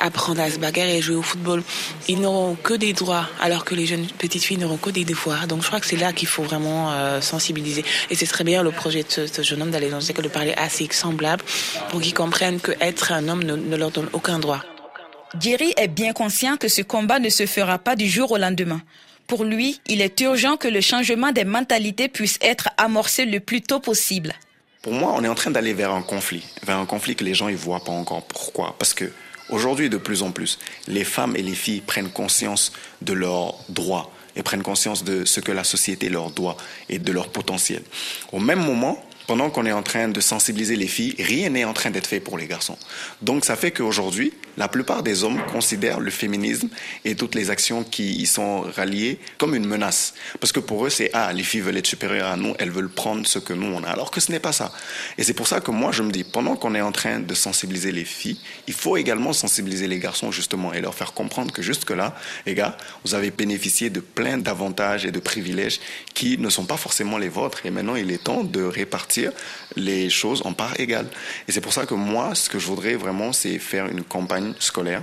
apprendre 0.00 0.40
à 0.40 0.50
se 0.50 0.58
bagarrer, 0.58 1.00
jouer 1.00 1.16
au 1.16 1.22
football. 1.22 1.62
Ils 2.08 2.20
n'auront 2.20 2.54
que 2.54 2.74
des 2.74 2.92
alors 3.40 3.64
que 3.64 3.74
les 3.74 3.86
jeunes 3.86 4.06
petites 4.18 4.44
filles 4.44 4.58
n'auront 4.58 4.76
que 4.76 4.90
des 4.90 5.04
devoirs. 5.04 5.46
Donc 5.46 5.62
je 5.62 5.66
crois 5.66 5.80
que 5.80 5.86
c'est 5.86 5.96
là 5.96 6.12
qu'il 6.12 6.28
faut 6.28 6.42
vraiment 6.42 6.92
euh, 6.92 7.20
sensibiliser. 7.20 7.84
Et 8.10 8.14
c'est 8.14 8.26
très 8.26 8.44
bien 8.44 8.62
le 8.62 8.70
projet 8.70 9.02
de 9.02 9.26
ce, 9.26 9.42
jeune 9.42 9.62
homme 9.62 9.70
d'aller 9.70 9.90
dans 9.90 10.00
une 10.00 10.10
école 10.10 10.24
de 10.24 10.30
parler 10.30 10.54
assez 10.56 10.88
semblable 10.90 11.42
pour 11.90 12.00
qu'ils 12.00 12.14
comprennent 12.14 12.60
qu'être 12.60 13.12
un 13.12 13.28
homme 13.28 13.42
ne, 13.42 13.76
leur 13.76 13.90
donne 13.90 14.08
aucun 14.12 14.38
droit. 14.38 14.62
Jerry 15.40 15.72
est 15.76 15.88
bien 15.88 16.12
conscient 16.12 16.56
que 16.56 16.68
ce 16.68 16.82
combat 16.82 17.18
ne 17.18 17.30
se 17.30 17.46
fera 17.46 17.78
pas 17.78 17.96
du 17.96 18.08
jour 18.08 18.30
au 18.32 18.36
lendemain. 18.36 18.82
Pour 19.26 19.44
lui, 19.44 19.80
il 19.86 20.00
est 20.02 20.20
urgent 20.20 20.56
que 20.56 20.68
le 20.68 20.80
changement 20.80 21.32
des 21.32 21.44
mentalités 21.44 22.08
puisse 22.08 22.38
être 22.42 22.68
amorcé 22.76 23.24
le 23.24 23.40
plus 23.40 23.62
tôt 23.62 23.80
possible. 23.80 24.34
Pour 24.82 24.92
moi, 24.92 25.14
on 25.16 25.24
est 25.24 25.28
en 25.28 25.34
train 25.34 25.50
d'aller 25.50 25.72
vers 25.72 25.92
un 25.92 26.02
conflit, 26.02 26.44
vers 26.64 26.76
un 26.76 26.86
conflit 26.86 27.14
que 27.14 27.24
les 27.24 27.34
gens 27.34 27.48
ne 27.48 27.56
voient 27.56 27.84
pas 27.84 27.92
encore. 27.92 28.24
Pourquoi? 28.24 28.74
Parce 28.78 28.94
que 28.94 29.10
Aujourd'hui, 29.52 29.90
de 29.90 29.98
plus 29.98 30.22
en 30.22 30.30
plus, 30.30 30.58
les 30.88 31.04
femmes 31.04 31.36
et 31.36 31.42
les 31.42 31.54
filles 31.54 31.82
prennent 31.82 32.10
conscience 32.10 32.72
de 33.02 33.12
leurs 33.12 33.54
droits 33.68 34.10
et 34.34 34.42
prennent 34.42 34.62
conscience 34.62 35.04
de 35.04 35.26
ce 35.26 35.40
que 35.40 35.52
la 35.52 35.62
société 35.62 36.08
leur 36.08 36.30
doit 36.30 36.56
et 36.88 36.98
de 36.98 37.12
leur 37.12 37.28
potentiel. 37.28 37.82
Au 38.32 38.40
même 38.40 38.64
moment, 38.64 39.04
pendant 39.26 39.50
qu'on 39.50 39.66
est 39.66 39.72
en 39.72 39.82
train 39.82 40.08
de 40.08 40.20
sensibiliser 40.20 40.76
les 40.76 40.86
filles, 40.86 41.14
rien 41.18 41.50
n'est 41.50 41.64
en 41.64 41.74
train 41.74 41.90
d'être 41.90 42.06
fait 42.06 42.18
pour 42.18 42.38
les 42.38 42.46
garçons. 42.46 42.78
Donc 43.20 43.44
ça 43.44 43.54
fait 43.56 43.72
qu'aujourd'hui, 43.72 44.32
la 44.56 44.68
plupart 44.68 45.02
des 45.02 45.24
hommes 45.24 45.40
considèrent 45.52 46.00
le 46.00 46.10
féminisme 46.10 46.68
et 47.04 47.14
toutes 47.14 47.34
les 47.34 47.50
actions 47.50 47.84
qui 47.84 48.12
y 48.12 48.26
sont 48.26 48.60
ralliées 48.60 49.18
comme 49.38 49.54
une 49.54 49.66
menace. 49.66 50.14
Parce 50.40 50.52
que 50.52 50.60
pour 50.60 50.86
eux, 50.86 50.90
c'est 50.90 51.10
ah, 51.12 51.32
les 51.32 51.42
filles 51.42 51.60
veulent 51.60 51.76
être 51.76 51.86
supérieures 51.86 52.28
à 52.28 52.36
nous, 52.36 52.54
elles 52.58 52.70
veulent 52.70 52.90
prendre 52.90 53.26
ce 53.26 53.38
que 53.38 53.52
nous 53.52 53.66
on 53.66 53.82
a. 53.84 53.88
Alors 53.88 54.10
que 54.10 54.20
ce 54.20 54.30
n'est 54.30 54.40
pas 54.40 54.52
ça. 54.52 54.72
Et 55.18 55.24
c'est 55.24 55.34
pour 55.34 55.48
ça 55.48 55.60
que 55.60 55.70
moi, 55.70 55.92
je 55.92 56.02
me 56.02 56.10
dis, 56.10 56.24
pendant 56.24 56.56
qu'on 56.56 56.74
est 56.74 56.80
en 56.80 56.92
train 56.92 57.20
de 57.20 57.34
sensibiliser 57.34 57.92
les 57.92 58.04
filles, 58.04 58.38
il 58.66 58.74
faut 58.74 58.96
également 58.96 59.32
sensibiliser 59.32 59.88
les 59.88 59.98
garçons 59.98 60.30
justement 60.30 60.72
et 60.72 60.80
leur 60.80 60.94
faire 60.94 61.12
comprendre 61.12 61.52
que 61.52 61.62
jusque-là, 61.62 62.14
les 62.46 62.54
gars, 62.54 62.76
vous 63.04 63.14
avez 63.14 63.30
bénéficié 63.30 63.90
de 63.90 64.00
plein 64.00 64.38
d'avantages 64.38 65.06
et 65.06 65.10
de 65.10 65.20
privilèges 65.20 65.80
qui 66.14 66.38
ne 66.38 66.50
sont 66.50 66.64
pas 66.64 66.76
forcément 66.76 67.18
les 67.18 67.28
vôtres. 67.28 67.64
Et 67.64 67.70
maintenant, 67.70 67.96
il 67.96 68.10
est 68.10 68.22
temps 68.22 68.44
de 68.44 68.62
répartir 68.62 69.32
les 69.76 70.10
choses 70.10 70.42
en 70.44 70.52
part 70.52 70.78
égale. 70.78 71.06
Et 71.48 71.52
c'est 71.52 71.60
pour 71.60 71.72
ça 71.72 71.86
que 71.86 71.94
moi, 71.94 72.34
ce 72.34 72.50
que 72.50 72.58
je 72.58 72.66
voudrais 72.66 72.94
vraiment, 72.94 73.32
c'est 73.32 73.58
faire 73.58 73.86
une 73.86 74.02
campagne 74.02 74.41
scolaire 74.58 75.02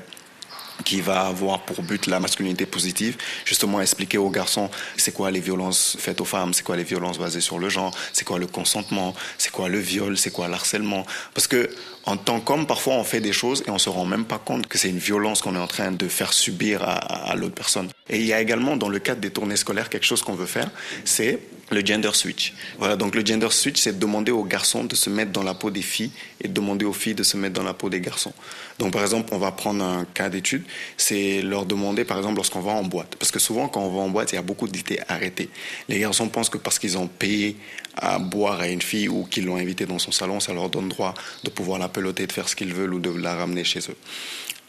qui 0.86 1.02
va 1.02 1.28
avoir 1.28 1.62
pour 1.62 1.82
but 1.84 2.08
la 2.08 2.20
masculinité 2.20 2.66
positive, 2.66 3.18
justement 3.46 3.82
expliquer 3.82 4.18
aux 4.18 4.30
garçons 4.30 4.70
c'est 4.98 5.12
quoi 5.12 5.32
les 5.32 5.40
violences 5.40 5.98
faites 6.00 6.22
aux 6.22 6.26
femmes, 6.26 6.54
c'est 6.54 6.64
quoi 6.64 6.78
les 6.78 6.84
violences 6.84 7.20
basées 7.20 7.42
sur 7.42 7.60
le 7.60 7.70
genre, 7.70 7.94
c'est 8.14 8.26
quoi 8.26 8.40
le 8.40 8.48
consentement, 8.48 9.14
c'est 9.38 9.52
quoi 9.52 9.70
le 9.70 9.80
viol, 9.80 10.18
c'est 10.18 10.32
quoi 10.32 10.48
l'harcèlement. 10.48 11.06
Parce 11.34 11.48
que 11.48 11.70
en 12.06 12.18
tant 12.18 12.40
qu'homme, 12.40 12.66
parfois 12.66 12.96
on 12.96 13.04
fait 13.04 13.22
des 13.22 13.34
choses 13.34 13.64
et 13.68 13.72
on 13.72 13.78
se 13.78 13.90
rend 13.90 14.06
même 14.06 14.26
pas 14.26 14.40
compte 14.40 14.68
que 14.68 14.78
c'est 14.78 14.90
une 14.90 15.00
violence 15.00 15.42
qu'on 15.42 15.56
est 15.56 15.60
en 15.60 15.68
train 15.68 15.92
de 15.92 16.08
faire 16.08 16.34
subir 16.34 16.82
à, 16.84 16.94
à 16.94 17.36
l'autre 17.36 17.56
personne. 17.56 17.90
Et 18.10 18.20
il 18.20 18.26
y 18.26 18.34
a 18.34 18.42
également 18.42 18.78
dans 18.78 18.90
le 18.90 19.00
cadre 19.00 19.22
des 19.22 19.32
tournées 19.32 19.58
scolaires 19.58 19.90
quelque 19.90 20.06
chose 20.06 20.22
qu'on 20.22 20.36
veut 20.36 20.46
faire, 20.46 20.70
c'est 21.06 21.40
le 21.70 21.86
gender 21.86 22.12
switch. 22.14 22.54
Voilà, 22.78 22.96
donc 22.96 23.16
le 23.16 23.26
gender 23.26 23.50
switch, 23.52 23.80
c'est 23.80 23.98
demander 23.98 24.32
aux 24.32 24.44
garçons 24.44 24.84
de 24.84 24.96
se 24.96 25.10
mettre 25.10 25.32
dans 25.32 25.44
la 25.44 25.54
peau 25.54 25.72
des 25.72 25.82
filles 25.82 26.12
et 26.42 26.48
demander 26.48 26.86
aux 26.86 26.94
filles 26.94 27.16
de 27.16 27.24
se 27.24 27.38
mettre 27.38 27.54
dans 27.54 27.64
la 27.64 27.74
peau 27.74 27.90
des 27.90 28.02
garçons. 28.02 28.34
Donc 28.78 28.94
par 28.94 29.02
exemple, 29.02 29.34
on 29.34 29.38
va 29.38 29.52
prendre 29.52 29.84
un 29.84 30.06
cas 30.06 30.30
d'étude, 30.30 30.64
c'est 30.98 31.42
leur 31.42 31.66
demander 31.66 32.06
par 32.06 32.18
exemple 32.18 32.38
lorsqu'on 32.38 32.62
va 32.62 32.72
en 32.72 32.84
boîte, 32.84 33.16
parce 33.18 33.32
que 33.32 33.40
souvent 33.40 33.68
quand 33.68 33.82
on 33.82 33.90
va 33.90 34.02
en 34.02 34.10
boîte, 34.10 34.32
il 34.32 34.36
y 34.36 34.40
a 34.40 34.44
beaucoup 34.44 34.68
d'idées 34.68 35.00
arrêtées. 35.08 35.50
Les 35.88 36.00
garçons 36.00 36.30
pensent 36.30 36.50
que 36.50 36.58
parce 36.58 36.80
qu'ils 36.80 36.98
ont 36.98 37.08
payé 37.08 37.56
à 37.96 38.20
boire 38.20 38.62
à 38.62 38.68
une 38.68 38.82
fille 38.82 39.10
ou 39.10 39.26
qu'ils 39.26 39.46
l'ont 39.46 39.58
invitée 39.58 39.86
dans 39.86 40.00
son 40.00 40.12
salon, 40.12 40.40
ça 40.40 40.54
leur 40.54 40.70
donne 40.70 40.90
droit 40.90 41.14
de 41.44 41.50
pouvoir 41.50 41.80
la 41.80 41.90
peloter, 41.90 42.28
de 42.28 42.32
faire 42.32 42.48
ce 42.48 42.56
qu'ils 42.56 42.74
veulent 42.74 42.94
ou 42.94 43.00
de 43.00 43.10
la 43.10 43.36
ramener 43.36 43.64
chez 43.64 43.80
eux. 43.80 43.98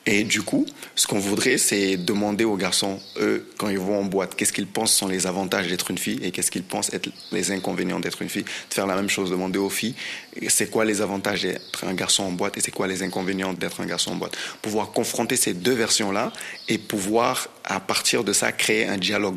Et 0.07 0.25
du 0.25 0.40
coup, 0.40 0.64
ce 0.95 1.07
qu'on 1.07 1.19
voudrait, 1.19 1.59
c'est 1.59 1.99
demander 1.99 2.45
aux 2.45 2.57
garçons, 2.57 2.99
eux, 3.19 3.47
quand 3.59 3.69
ils 3.69 3.78
vont 3.78 4.00
en 4.00 4.04
boîte, 4.04 4.35
qu'est-ce 4.35 4.52
qu'ils 4.52 4.66
pensent 4.66 4.95
sont 4.95 5.09
les 5.09 5.26
avantages 5.26 5.69
d'être 5.69 5.90
une 5.90 5.99
fille 5.99 6.19
et 6.23 6.30
qu'est-ce 6.30 6.50
qu'ils 6.50 6.62
pensent 6.62 6.92
être 6.95 7.11
les 7.33 7.52
inconvénients 7.52 8.00
d'être 8.00 8.23
une 8.23 8.30
fille. 8.30 8.45
De 8.45 8.75
faire 8.75 8.87
la 8.87 8.97
même 8.97 9.11
chose, 9.11 9.30
demander 9.30 9.59
aux 9.59 9.69
filles, 9.69 9.95
c'est 10.49 10.71
quoi 10.71 10.87
les 10.87 11.02
avantages 11.02 11.42
d'être 11.42 11.85
un 11.85 11.92
garçon 11.92 12.25
en 12.25 12.33
boîte 12.33 12.57
et 12.57 12.61
c'est 12.61 12.71
quoi 12.71 12.87
les 12.87 13.02
inconvénients 13.02 13.52
d'être 13.52 13.83
un 13.83 13.87
garçon 13.87 14.12
en 14.12 14.16
boîte. 14.16 14.37
Pouvoir 14.62 14.92
confronter 14.92 15.37
ces 15.37 15.52
deux 15.52 15.75
versions-là 15.75 16.33
et 16.69 16.78
pouvoir, 16.78 17.49
à 17.64 17.78
partir 17.78 18.25
de 18.25 18.33
ça, 18.33 18.52
créer 18.52 18.87
un 18.87 18.97
dialogue 18.97 19.37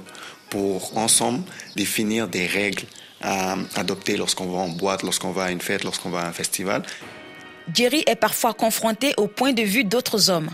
pour 0.50 0.98
ensemble 0.98 1.43
définir 1.75 2.29
des 2.29 2.46
règles 2.46 2.84
à 3.22 3.58
adopter 3.75 4.17
lorsqu'on 4.17 4.46
va 4.46 4.60
en 4.60 4.70
boîte, 4.70 5.03
lorsqu'on 5.03 5.32
va 5.32 5.46
à 5.46 5.51
une 5.51 5.62
fête, 5.62 5.84
lorsqu'on 5.84 6.10
va 6.10 6.22
à 6.22 6.27
un 6.27 6.34
festival. 6.34 6.84
Jerry 7.74 8.03
est 8.08 8.15
parfois 8.15 8.53
confronté 8.53 9.13
au 9.17 9.27
point 9.27 9.53
de 9.53 9.62
vue 9.62 9.84
d'autres 9.84 10.29
hommes. 10.29 10.50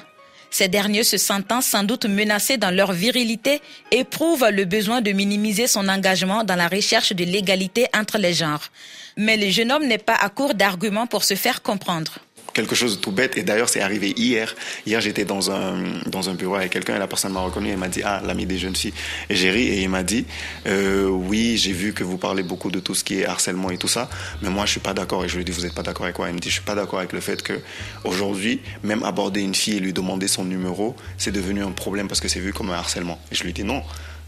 Ces 0.51 0.67
derniers 0.67 1.03
se 1.03 1.17
sentant 1.17 1.61
sans 1.61 1.83
doute 1.83 2.05
menacés 2.05 2.57
dans 2.57 2.71
leur 2.71 2.91
virilité 2.91 3.61
éprouvent 3.91 4.49
le 4.49 4.65
besoin 4.65 5.01
de 5.01 5.11
minimiser 5.11 5.67
son 5.67 5.87
engagement 5.87 6.43
dans 6.43 6.55
la 6.55 6.67
recherche 6.67 7.13
de 7.13 7.23
l'égalité 7.23 7.87
entre 7.95 8.17
les 8.17 8.33
genres. 8.33 8.69
Mais 9.15 9.37
le 9.37 9.49
jeune 9.49 9.71
homme 9.71 9.85
n'est 9.85 9.99
pas 9.99 10.15
à 10.15 10.29
court 10.29 10.55
d'arguments 10.55 11.07
pour 11.07 11.23
se 11.23 11.35
faire 11.35 11.61
comprendre 11.61 12.13
quelque 12.53 12.75
chose 12.75 12.97
de 12.97 13.01
tout 13.01 13.11
bête. 13.11 13.37
Et 13.37 13.43
d'ailleurs, 13.43 13.69
c'est 13.69 13.81
arrivé 13.81 14.13
hier. 14.15 14.55
Hier, 14.85 15.01
j'étais 15.01 15.25
dans 15.25 15.51
un, 15.51 15.83
dans 16.05 16.29
un 16.29 16.33
bureau 16.33 16.55
avec 16.55 16.71
quelqu'un 16.71 16.95
et 16.95 16.99
la 16.99 17.07
personne 17.07 17.33
m'a 17.33 17.41
reconnu 17.41 17.69
et 17.69 17.75
m'a 17.75 17.87
dit, 17.87 18.01
ah, 18.03 18.21
l'ami 18.25 18.45
des 18.45 18.57
jeunes 18.57 18.75
filles. 18.75 18.93
Et 19.29 19.35
j'ai 19.35 19.51
ri 19.51 19.67
et 19.67 19.81
il 19.81 19.89
m'a 19.89 20.03
dit, 20.03 20.25
euh, 20.67 21.07
oui, 21.07 21.57
j'ai 21.57 21.71
vu 21.71 21.93
que 21.93 22.03
vous 22.03 22.17
parlez 22.17 22.43
beaucoup 22.43 22.71
de 22.71 22.79
tout 22.79 22.95
ce 22.95 23.03
qui 23.03 23.19
est 23.19 23.25
harcèlement 23.25 23.69
et 23.69 23.77
tout 23.77 23.87
ça, 23.87 24.09
mais 24.41 24.49
moi, 24.49 24.65
je 24.65 24.71
suis 24.71 24.79
pas 24.79 24.93
d'accord. 24.93 25.25
Et 25.25 25.29
je 25.29 25.35
lui 25.35 25.41
ai 25.41 25.45
dit, 25.45 25.51
vous 25.51 25.61
n'êtes 25.61 25.75
pas 25.75 25.83
d'accord 25.83 26.05
avec 26.05 26.15
quoi? 26.15 26.29
Il 26.29 26.35
me 26.35 26.39
dit, 26.39 26.49
je 26.49 26.55
suis 26.55 26.63
pas 26.63 26.75
d'accord 26.75 26.99
avec 26.99 27.13
le 27.13 27.19
fait 27.19 27.41
que 27.41 27.59
aujourd'hui, 28.03 28.61
même 28.83 29.03
aborder 29.03 29.41
une 29.41 29.55
fille 29.55 29.77
et 29.77 29.79
lui 29.79 29.93
demander 29.93 30.27
son 30.27 30.45
numéro, 30.45 30.95
c'est 31.17 31.31
devenu 31.31 31.63
un 31.63 31.71
problème 31.71 32.07
parce 32.07 32.19
que 32.19 32.27
c'est 32.27 32.39
vu 32.39 32.53
comme 32.53 32.69
un 32.71 32.75
harcèlement. 32.75 33.19
Et 33.31 33.35
je 33.35 33.43
lui 33.43 33.51
ai 33.51 33.53
dit, 33.53 33.63
non, 33.63 33.83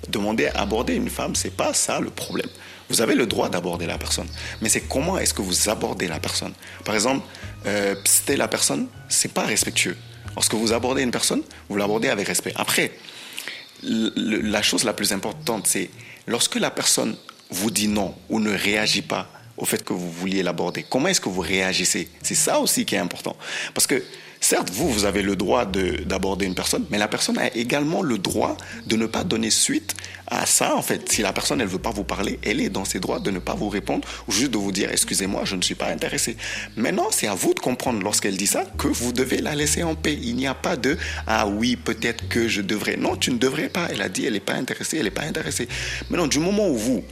demander 0.10 0.48
à 0.48 0.62
aborder 0.62 0.96
une 0.96 1.10
femme, 1.10 1.36
c'est 1.36 1.55
pas 1.55 1.74
ça 1.74 2.00
le 2.00 2.10
problème. 2.10 2.50
Vous 2.89 3.01
avez 3.01 3.15
le 3.15 3.25
droit 3.25 3.50
d'aborder 3.50 3.86
la 3.86 3.98
personne, 3.98 4.27
mais 4.62 4.70
c'est 4.70 4.81
comment 4.81 5.17
est-ce 5.17 5.34
que 5.34 5.41
vous 5.41 5.70
abordez 5.70 6.08
la 6.08 6.20
personne. 6.20 6.53
Par 6.84 6.93
exemple, 6.93 7.25
euh, 7.65 7.96
la 8.29 8.48
personne, 8.48 8.88
c'est 9.08 9.34
pas 9.34 9.43
respectueux. 9.43 9.96
Lorsque 10.36 10.53
vous 10.53 10.74
abordez 10.74 11.01
une 11.01 11.12
personne, 11.12 11.41
vous 11.70 11.77
l'abordez 11.77 12.10
avec 12.10 12.27
respect. 12.27 12.53
Après, 12.55 12.91
la 13.84 14.62
chose 14.62 14.84
la 14.84 14.93
plus 14.93 15.13
importante, 15.13 15.67
c'est 15.67 15.89
lorsque 16.27 16.55
la 16.55 16.72
personne 16.72 17.15
vous 17.50 17.72
dit 17.72 17.88
non 17.88 18.15
ou 18.29 18.39
ne 18.39 18.51
réagit 18.53 19.01
pas 19.01 19.27
au 19.62 19.65
fait 19.65 19.84
que 19.84 19.94
vous 19.94 20.12
vouliez 20.12 20.44
l'aborder, 20.44 20.84
comment 20.89 21.08
est-ce 21.08 21.22
que 21.22 21.30
vous 21.30 21.41
réagissez? 21.41 22.10
C'est 22.22 22.36
ça 22.36 22.60
aussi 22.60 22.84
qui 22.84 22.96
est 22.96 23.00
important. 23.00 23.38
Parce 23.74 23.88
que 23.88 24.03
Certes, 24.44 24.72
vous, 24.74 24.89
vous 24.89 25.06
avez 25.06 25.22
le 25.22 25.36
droit 25.36 25.65
d'aborder 25.65 26.48
une 26.48 26.56
personne, 26.56 26.84
mais 26.89 26.98
la 26.98 27.08
personne 27.08 27.38
a 27.38 27.56
également 27.56 28.01
le 28.01 28.18
droit 28.18 28.58
de 28.88 28.96
ne 28.96 29.06
pas 29.06 29.24
donner 29.24 29.51
suite 29.51 29.94
à 30.25 30.48
ça. 30.48 30.75
En 30.75 30.82
fait, 30.82 31.12
si 31.12 31.22
la 31.22 31.32
personne, 31.32 31.62
elle 31.62 31.68
veut 31.68 31.77
pas 31.77 31.91
vous 31.91 32.03
parler, 32.03 32.39
elle 32.44 32.60
est 32.60 32.70
dans 32.70 32.84
ses 32.84 33.00
droits 33.00 33.20
de 33.20 33.30
ne 33.30 33.38
pas 33.38 33.53
vous 33.53 33.70
répondre 33.70 34.08
ou 34.27 34.32
juste 34.32 34.50
de 34.50 34.58
vous 34.58 34.72
dire, 34.72 34.89
excusez-moi, 34.91 35.44
je 35.46 35.56
ne 35.56 35.62
suis 35.62 35.75
pas 35.75 35.89
intéressé. 35.89 36.38
Maintenant, 36.75 37.10
c'est 37.12 37.27
à 37.27 37.36
vous 37.36 37.53
de 37.53 37.60
comprendre 37.60 38.01
lorsqu'elle 38.01 38.36
dit 38.36 38.48
ça 38.48 38.65
que 38.80 38.88
vous 38.88 39.13
devez 39.13 39.41
la 39.41 39.53
laisser 39.53 39.84
en 39.84 39.94
paix. 39.94 40.18
Il 40.20 40.36
n'y 40.36 40.48
a 40.48 40.56
pas 40.56 40.75
de, 40.75 40.98
ah 41.27 41.46
oui, 41.46 41.75
peut-être 41.75 42.27
que 42.27 42.48
je 42.48 42.62
devrais. 42.62 42.98
Non, 42.98 43.18
tu 43.18 43.32
ne 43.32 43.38
devrais 43.38 43.70
pas. 43.70 43.89
Elle 43.91 44.01
a 44.01 44.10
dit, 44.10 44.25
elle 44.25 44.34
n'est 44.34 44.39
pas 44.39 44.56
intéressée, 44.56 44.98
elle 44.98 45.03
n'est 45.03 45.12
pas 45.12 45.22
intéressée. 45.22 45.68
Maintenant, 46.10 46.27
du 46.27 46.39
moment 46.39 46.68
où 46.68 46.77
vous, 46.77 47.03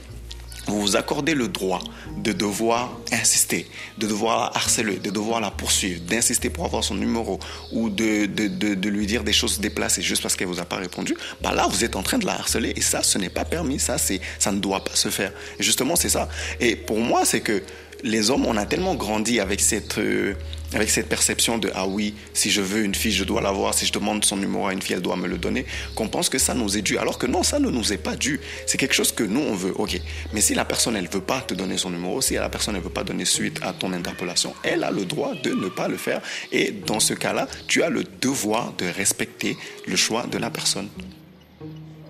vous 0.69 0.81
vous 0.81 0.95
accordez 0.95 1.33
le 1.33 1.47
droit 1.47 1.81
de 2.17 2.31
devoir 2.31 2.97
insister, 3.11 3.67
de 3.97 4.07
devoir 4.07 4.39
la 4.39 4.57
harceler, 4.57 4.97
de 4.97 5.09
devoir 5.09 5.41
la 5.41 5.51
poursuivre, 5.51 6.01
d'insister 6.01 6.49
pour 6.49 6.65
avoir 6.65 6.83
son 6.83 6.95
numéro 6.95 7.39
ou 7.71 7.89
de, 7.89 8.25
de, 8.25 8.89
lui 8.89 9.05
dire 9.05 9.23
des 9.23 9.33
choses 9.33 9.59
déplacées 9.59 10.01
juste 10.01 10.21
parce 10.21 10.35
qu'elle 10.35 10.47
vous 10.47 10.59
a 10.59 10.65
pas 10.65 10.77
répondu, 10.77 11.15
bah 11.41 11.53
là, 11.53 11.67
vous 11.69 11.83
êtes 11.83 11.95
en 11.95 12.03
train 12.03 12.17
de 12.17 12.25
la 12.25 12.33
harceler 12.33 12.73
et 12.75 12.81
ça, 12.81 13.03
ce 13.03 13.17
n'est 13.17 13.29
pas 13.29 13.45
permis, 13.45 13.79
ça, 13.79 13.97
ça 13.97 14.51
ne 14.51 14.59
doit 14.59 14.83
pas 14.83 14.95
se 14.95 15.09
faire. 15.09 15.31
Justement, 15.59 15.95
c'est 15.95 16.09
ça. 16.09 16.29
Et 16.59 16.75
pour 16.75 16.99
moi, 16.99 17.25
c'est 17.25 17.41
que 17.41 17.61
les 18.03 18.29
hommes, 18.29 18.45
on 18.45 18.57
a 18.57 18.65
tellement 18.65 18.95
grandi 18.95 19.39
avec 19.39 19.59
cette, 19.59 19.97
euh, 19.97 20.35
avec 20.73 20.89
cette 20.89 21.09
perception 21.09 21.57
de 21.57 21.71
ah 21.73 21.87
oui, 21.87 22.13
si 22.33 22.51
je 22.51 22.61
veux 22.61 22.83
une 22.83 22.95
fille, 22.95 23.11
je 23.11 23.23
dois 23.23 23.41
l'avoir, 23.41 23.73
si 23.73 23.85
je 23.85 23.91
demande 23.91 24.23
son 24.25 24.37
numéro 24.37 24.67
à 24.67 24.73
une 24.73 24.81
fille, 24.81 24.95
elle 24.95 25.01
doit 25.01 25.15
me 25.15 25.27
le 25.27 25.37
donner, 25.37 25.65
qu'on 25.95 26.07
pense 26.07 26.29
que 26.29 26.37
ça 26.37 26.53
nous 26.53 26.77
est 26.77 26.81
dû. 26.81 26.97
Alors 26.97 27.17
que 27.17 27.25
non, 27.25 27.43
ça 27.43 27.59
ne 27.59 27.69
nous 27.69 27.93
est 27.93 27.97
pas 27.97 28.15
dû. 28.15 28.39
C'est 28.65 28.77
quelque 28.77 28.93
chose 28.93 29.11
que 29.11 29.23
nous, 29.23 29.41
on 29.41 29.55
veut. 29.55 29.73
Ok. 29.75 29.99
Mais 30.33 30.41
si 30.41 30.53
la 30.53 30.65
personne, 30.65 30.95
elle 30.95 31.09
veut 31.09 31.21
pas 31.21 31.41
te 31.41 31.53
donner 31.53 31.77
son 31.77 31.89
numéro, 31.89 32.21
si 32.21 32.35
la 32.35 32.49
personne, 32.49 32.75
elle 32.75 32.81
veut 32.81 32.89
pas 32.89 33.03
donner 33.03 33.25
suite 33.25 33.59
à 33.61 33.73
ton 33.73 33.93
interpellation, 33.93 34.53
elle 34.63 34.83
a 34.83 34.91
le 34.91 35.05
droit 35.05 35.33
de 35.35 35.51
ne 35.51 35.69
pas 35.69 35.87
le 35.87 35.97
faire. 35.97 36.21
Et 36.51 36.71
dans 36.71 36.99
ce 36.99 37.13
cas-là, 37.13 37.47
tu 37.67 37.83
as 37.83 37.89
le 37.89 38.03
devoir 38.21 38.73
de 38.77 38.85
respecter 38.85 39.57
le 39.87 39.95
choix 39.95 40.25
de 40.27 40.37
la 40.37 40.49
personne. 40.49 40.89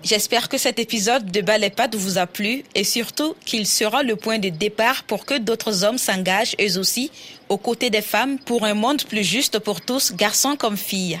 J'espère 0.02 0.48
que 0.48 0.56
cet 0.56 0.78
épisode 0.78 1.30
de 1.30 1.42
Ballet 1.42 1.72
vous 1.92 2.16
a 2.16 2.26
plu 2.26 2.64
et 2.74 2.84
surtout 2.84 3.34
qu'il 3.44 3.66
sera 3.66 4.02
le 4.02 4.16
point 4.16 4.38
de 4.38 4.48
départ 4.48 5.02
pour 5.02 5.26
que 5.26 5.36
d'autres 5.36 5.84
hommes 5.84 5.98
s'engagent 5.98 6.56
eux 6.58 6.78
aussi 6.78 7.10
aux 7.50 7.58
côtés 7.58 7.90
des 7.90 8.00
femmes 8.00 8.38
pour 8.38 8.64
un 8.64 8.72
monde 8.72 9.04
plus 9.04 9.24
juste 9.24 9.58
pour 9.58 9.82
tous, 9.82 10.14
garçons 10.14 10.56
comme 10.56 10.78
filles. 10.78 11.20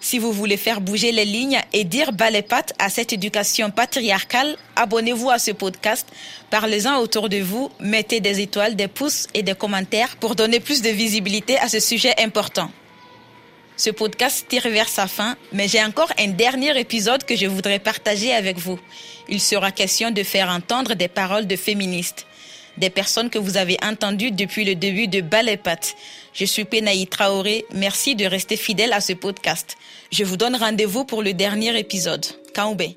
Si 0.00 0.18
vous 0.18 0.32
voulez 0.32 0.56
faire 0.56 0.80
bouger 0.80 1.12
les 1.12 1.26
lignes 1.26 1.60
et 1.74 1.84
dire 1.84 2.12
balai 2.12 2.46
à 2.78 2.88
cette 2.88 3.12
éducation 3.12 3.70
patriarcale, 3.70 4.56
abonnez-vous 4.76 5.28
à 5.28 5.38
ce 5.38 5.50
podcast, 5.50 6.06
parlez-en 6.48 6.96
autour 7.00 7.28
de 7.28 7.38
vous, 7.38 7.70
mettez 7.78 8.20
des 8.20 8.40
étoiles, 8.40 8.74
des 8.74 8.88
pouces 8.88 9.26
et 9.34 9.42
des 9.42 9.54
commentaires 9.54 10.16
pour 10.16 10.34
donner 10.34 10.60
plus 10.60 10.80
de 10.80 10.88
visibilité 10.88 11.58
à 11.58 11.68
ce 11.68 11.80
sujet 11.80 12.14
important. 12.22 12.70
Ce 13.78 13.90
podcast 13.90 14.44
tire 14.48 14.68
vers 14.68 14.88
sa 14.88 15.06
fin, 15.06 15.36
mais 15.52 15.68
j'ai 15.68 15.80
encore 15.84 16.10
un 16.18 16.26
dernier 16.26 16.76
épisode 16.80 17.22
que 17.22 17.36
je 17.36 17.46
voudrais 17.46 17.78
partager 17.78 18.34
avec 18.34 18.58
vous. 18.58 18.76
Il 19.28 19.40
sera 19.40 19.70
question 19.70 20.10
de 20.10 20.24
faire 20.24 20.48
entendre 20.48 20.94
des 20.94 21.06
paroles 21.06 21.46
de 21.46 21.54
féministes, 21.54 22.26
des 22.76 22.90
personnes 22.90 23.30
que 23.30 23.38
vous 23.38 23.56
avez 23.56 23.76
entendues 23.80 24.32
depuis 24.32 24.64
le 24.64 24.74
début 24.74 25.06
de 25.06 25.20
Balépat. 25.20 25.94
Je 26.34 26.44
suis 26.44 26.64
Penaï 26.64 27.06
Traoré, 27.06 27.66
merci 27.72 28.16
de 28.16 28.26
rester 28.26 28.56
fidèle 28.56 28.92
à 28.92 29.00
ce 29.00 29.12
podcast. 29.12 29.76
Je 30.10 30.24
vous 30.24 30.36
donne 30.36 30.56
rendez-vous 30.56 31.04
pour 31.04 31.22
le 31.22 31.32
dernier 31.32 31.78
épisode. 31.78 32.26
Kaoubé. 32.52 32.96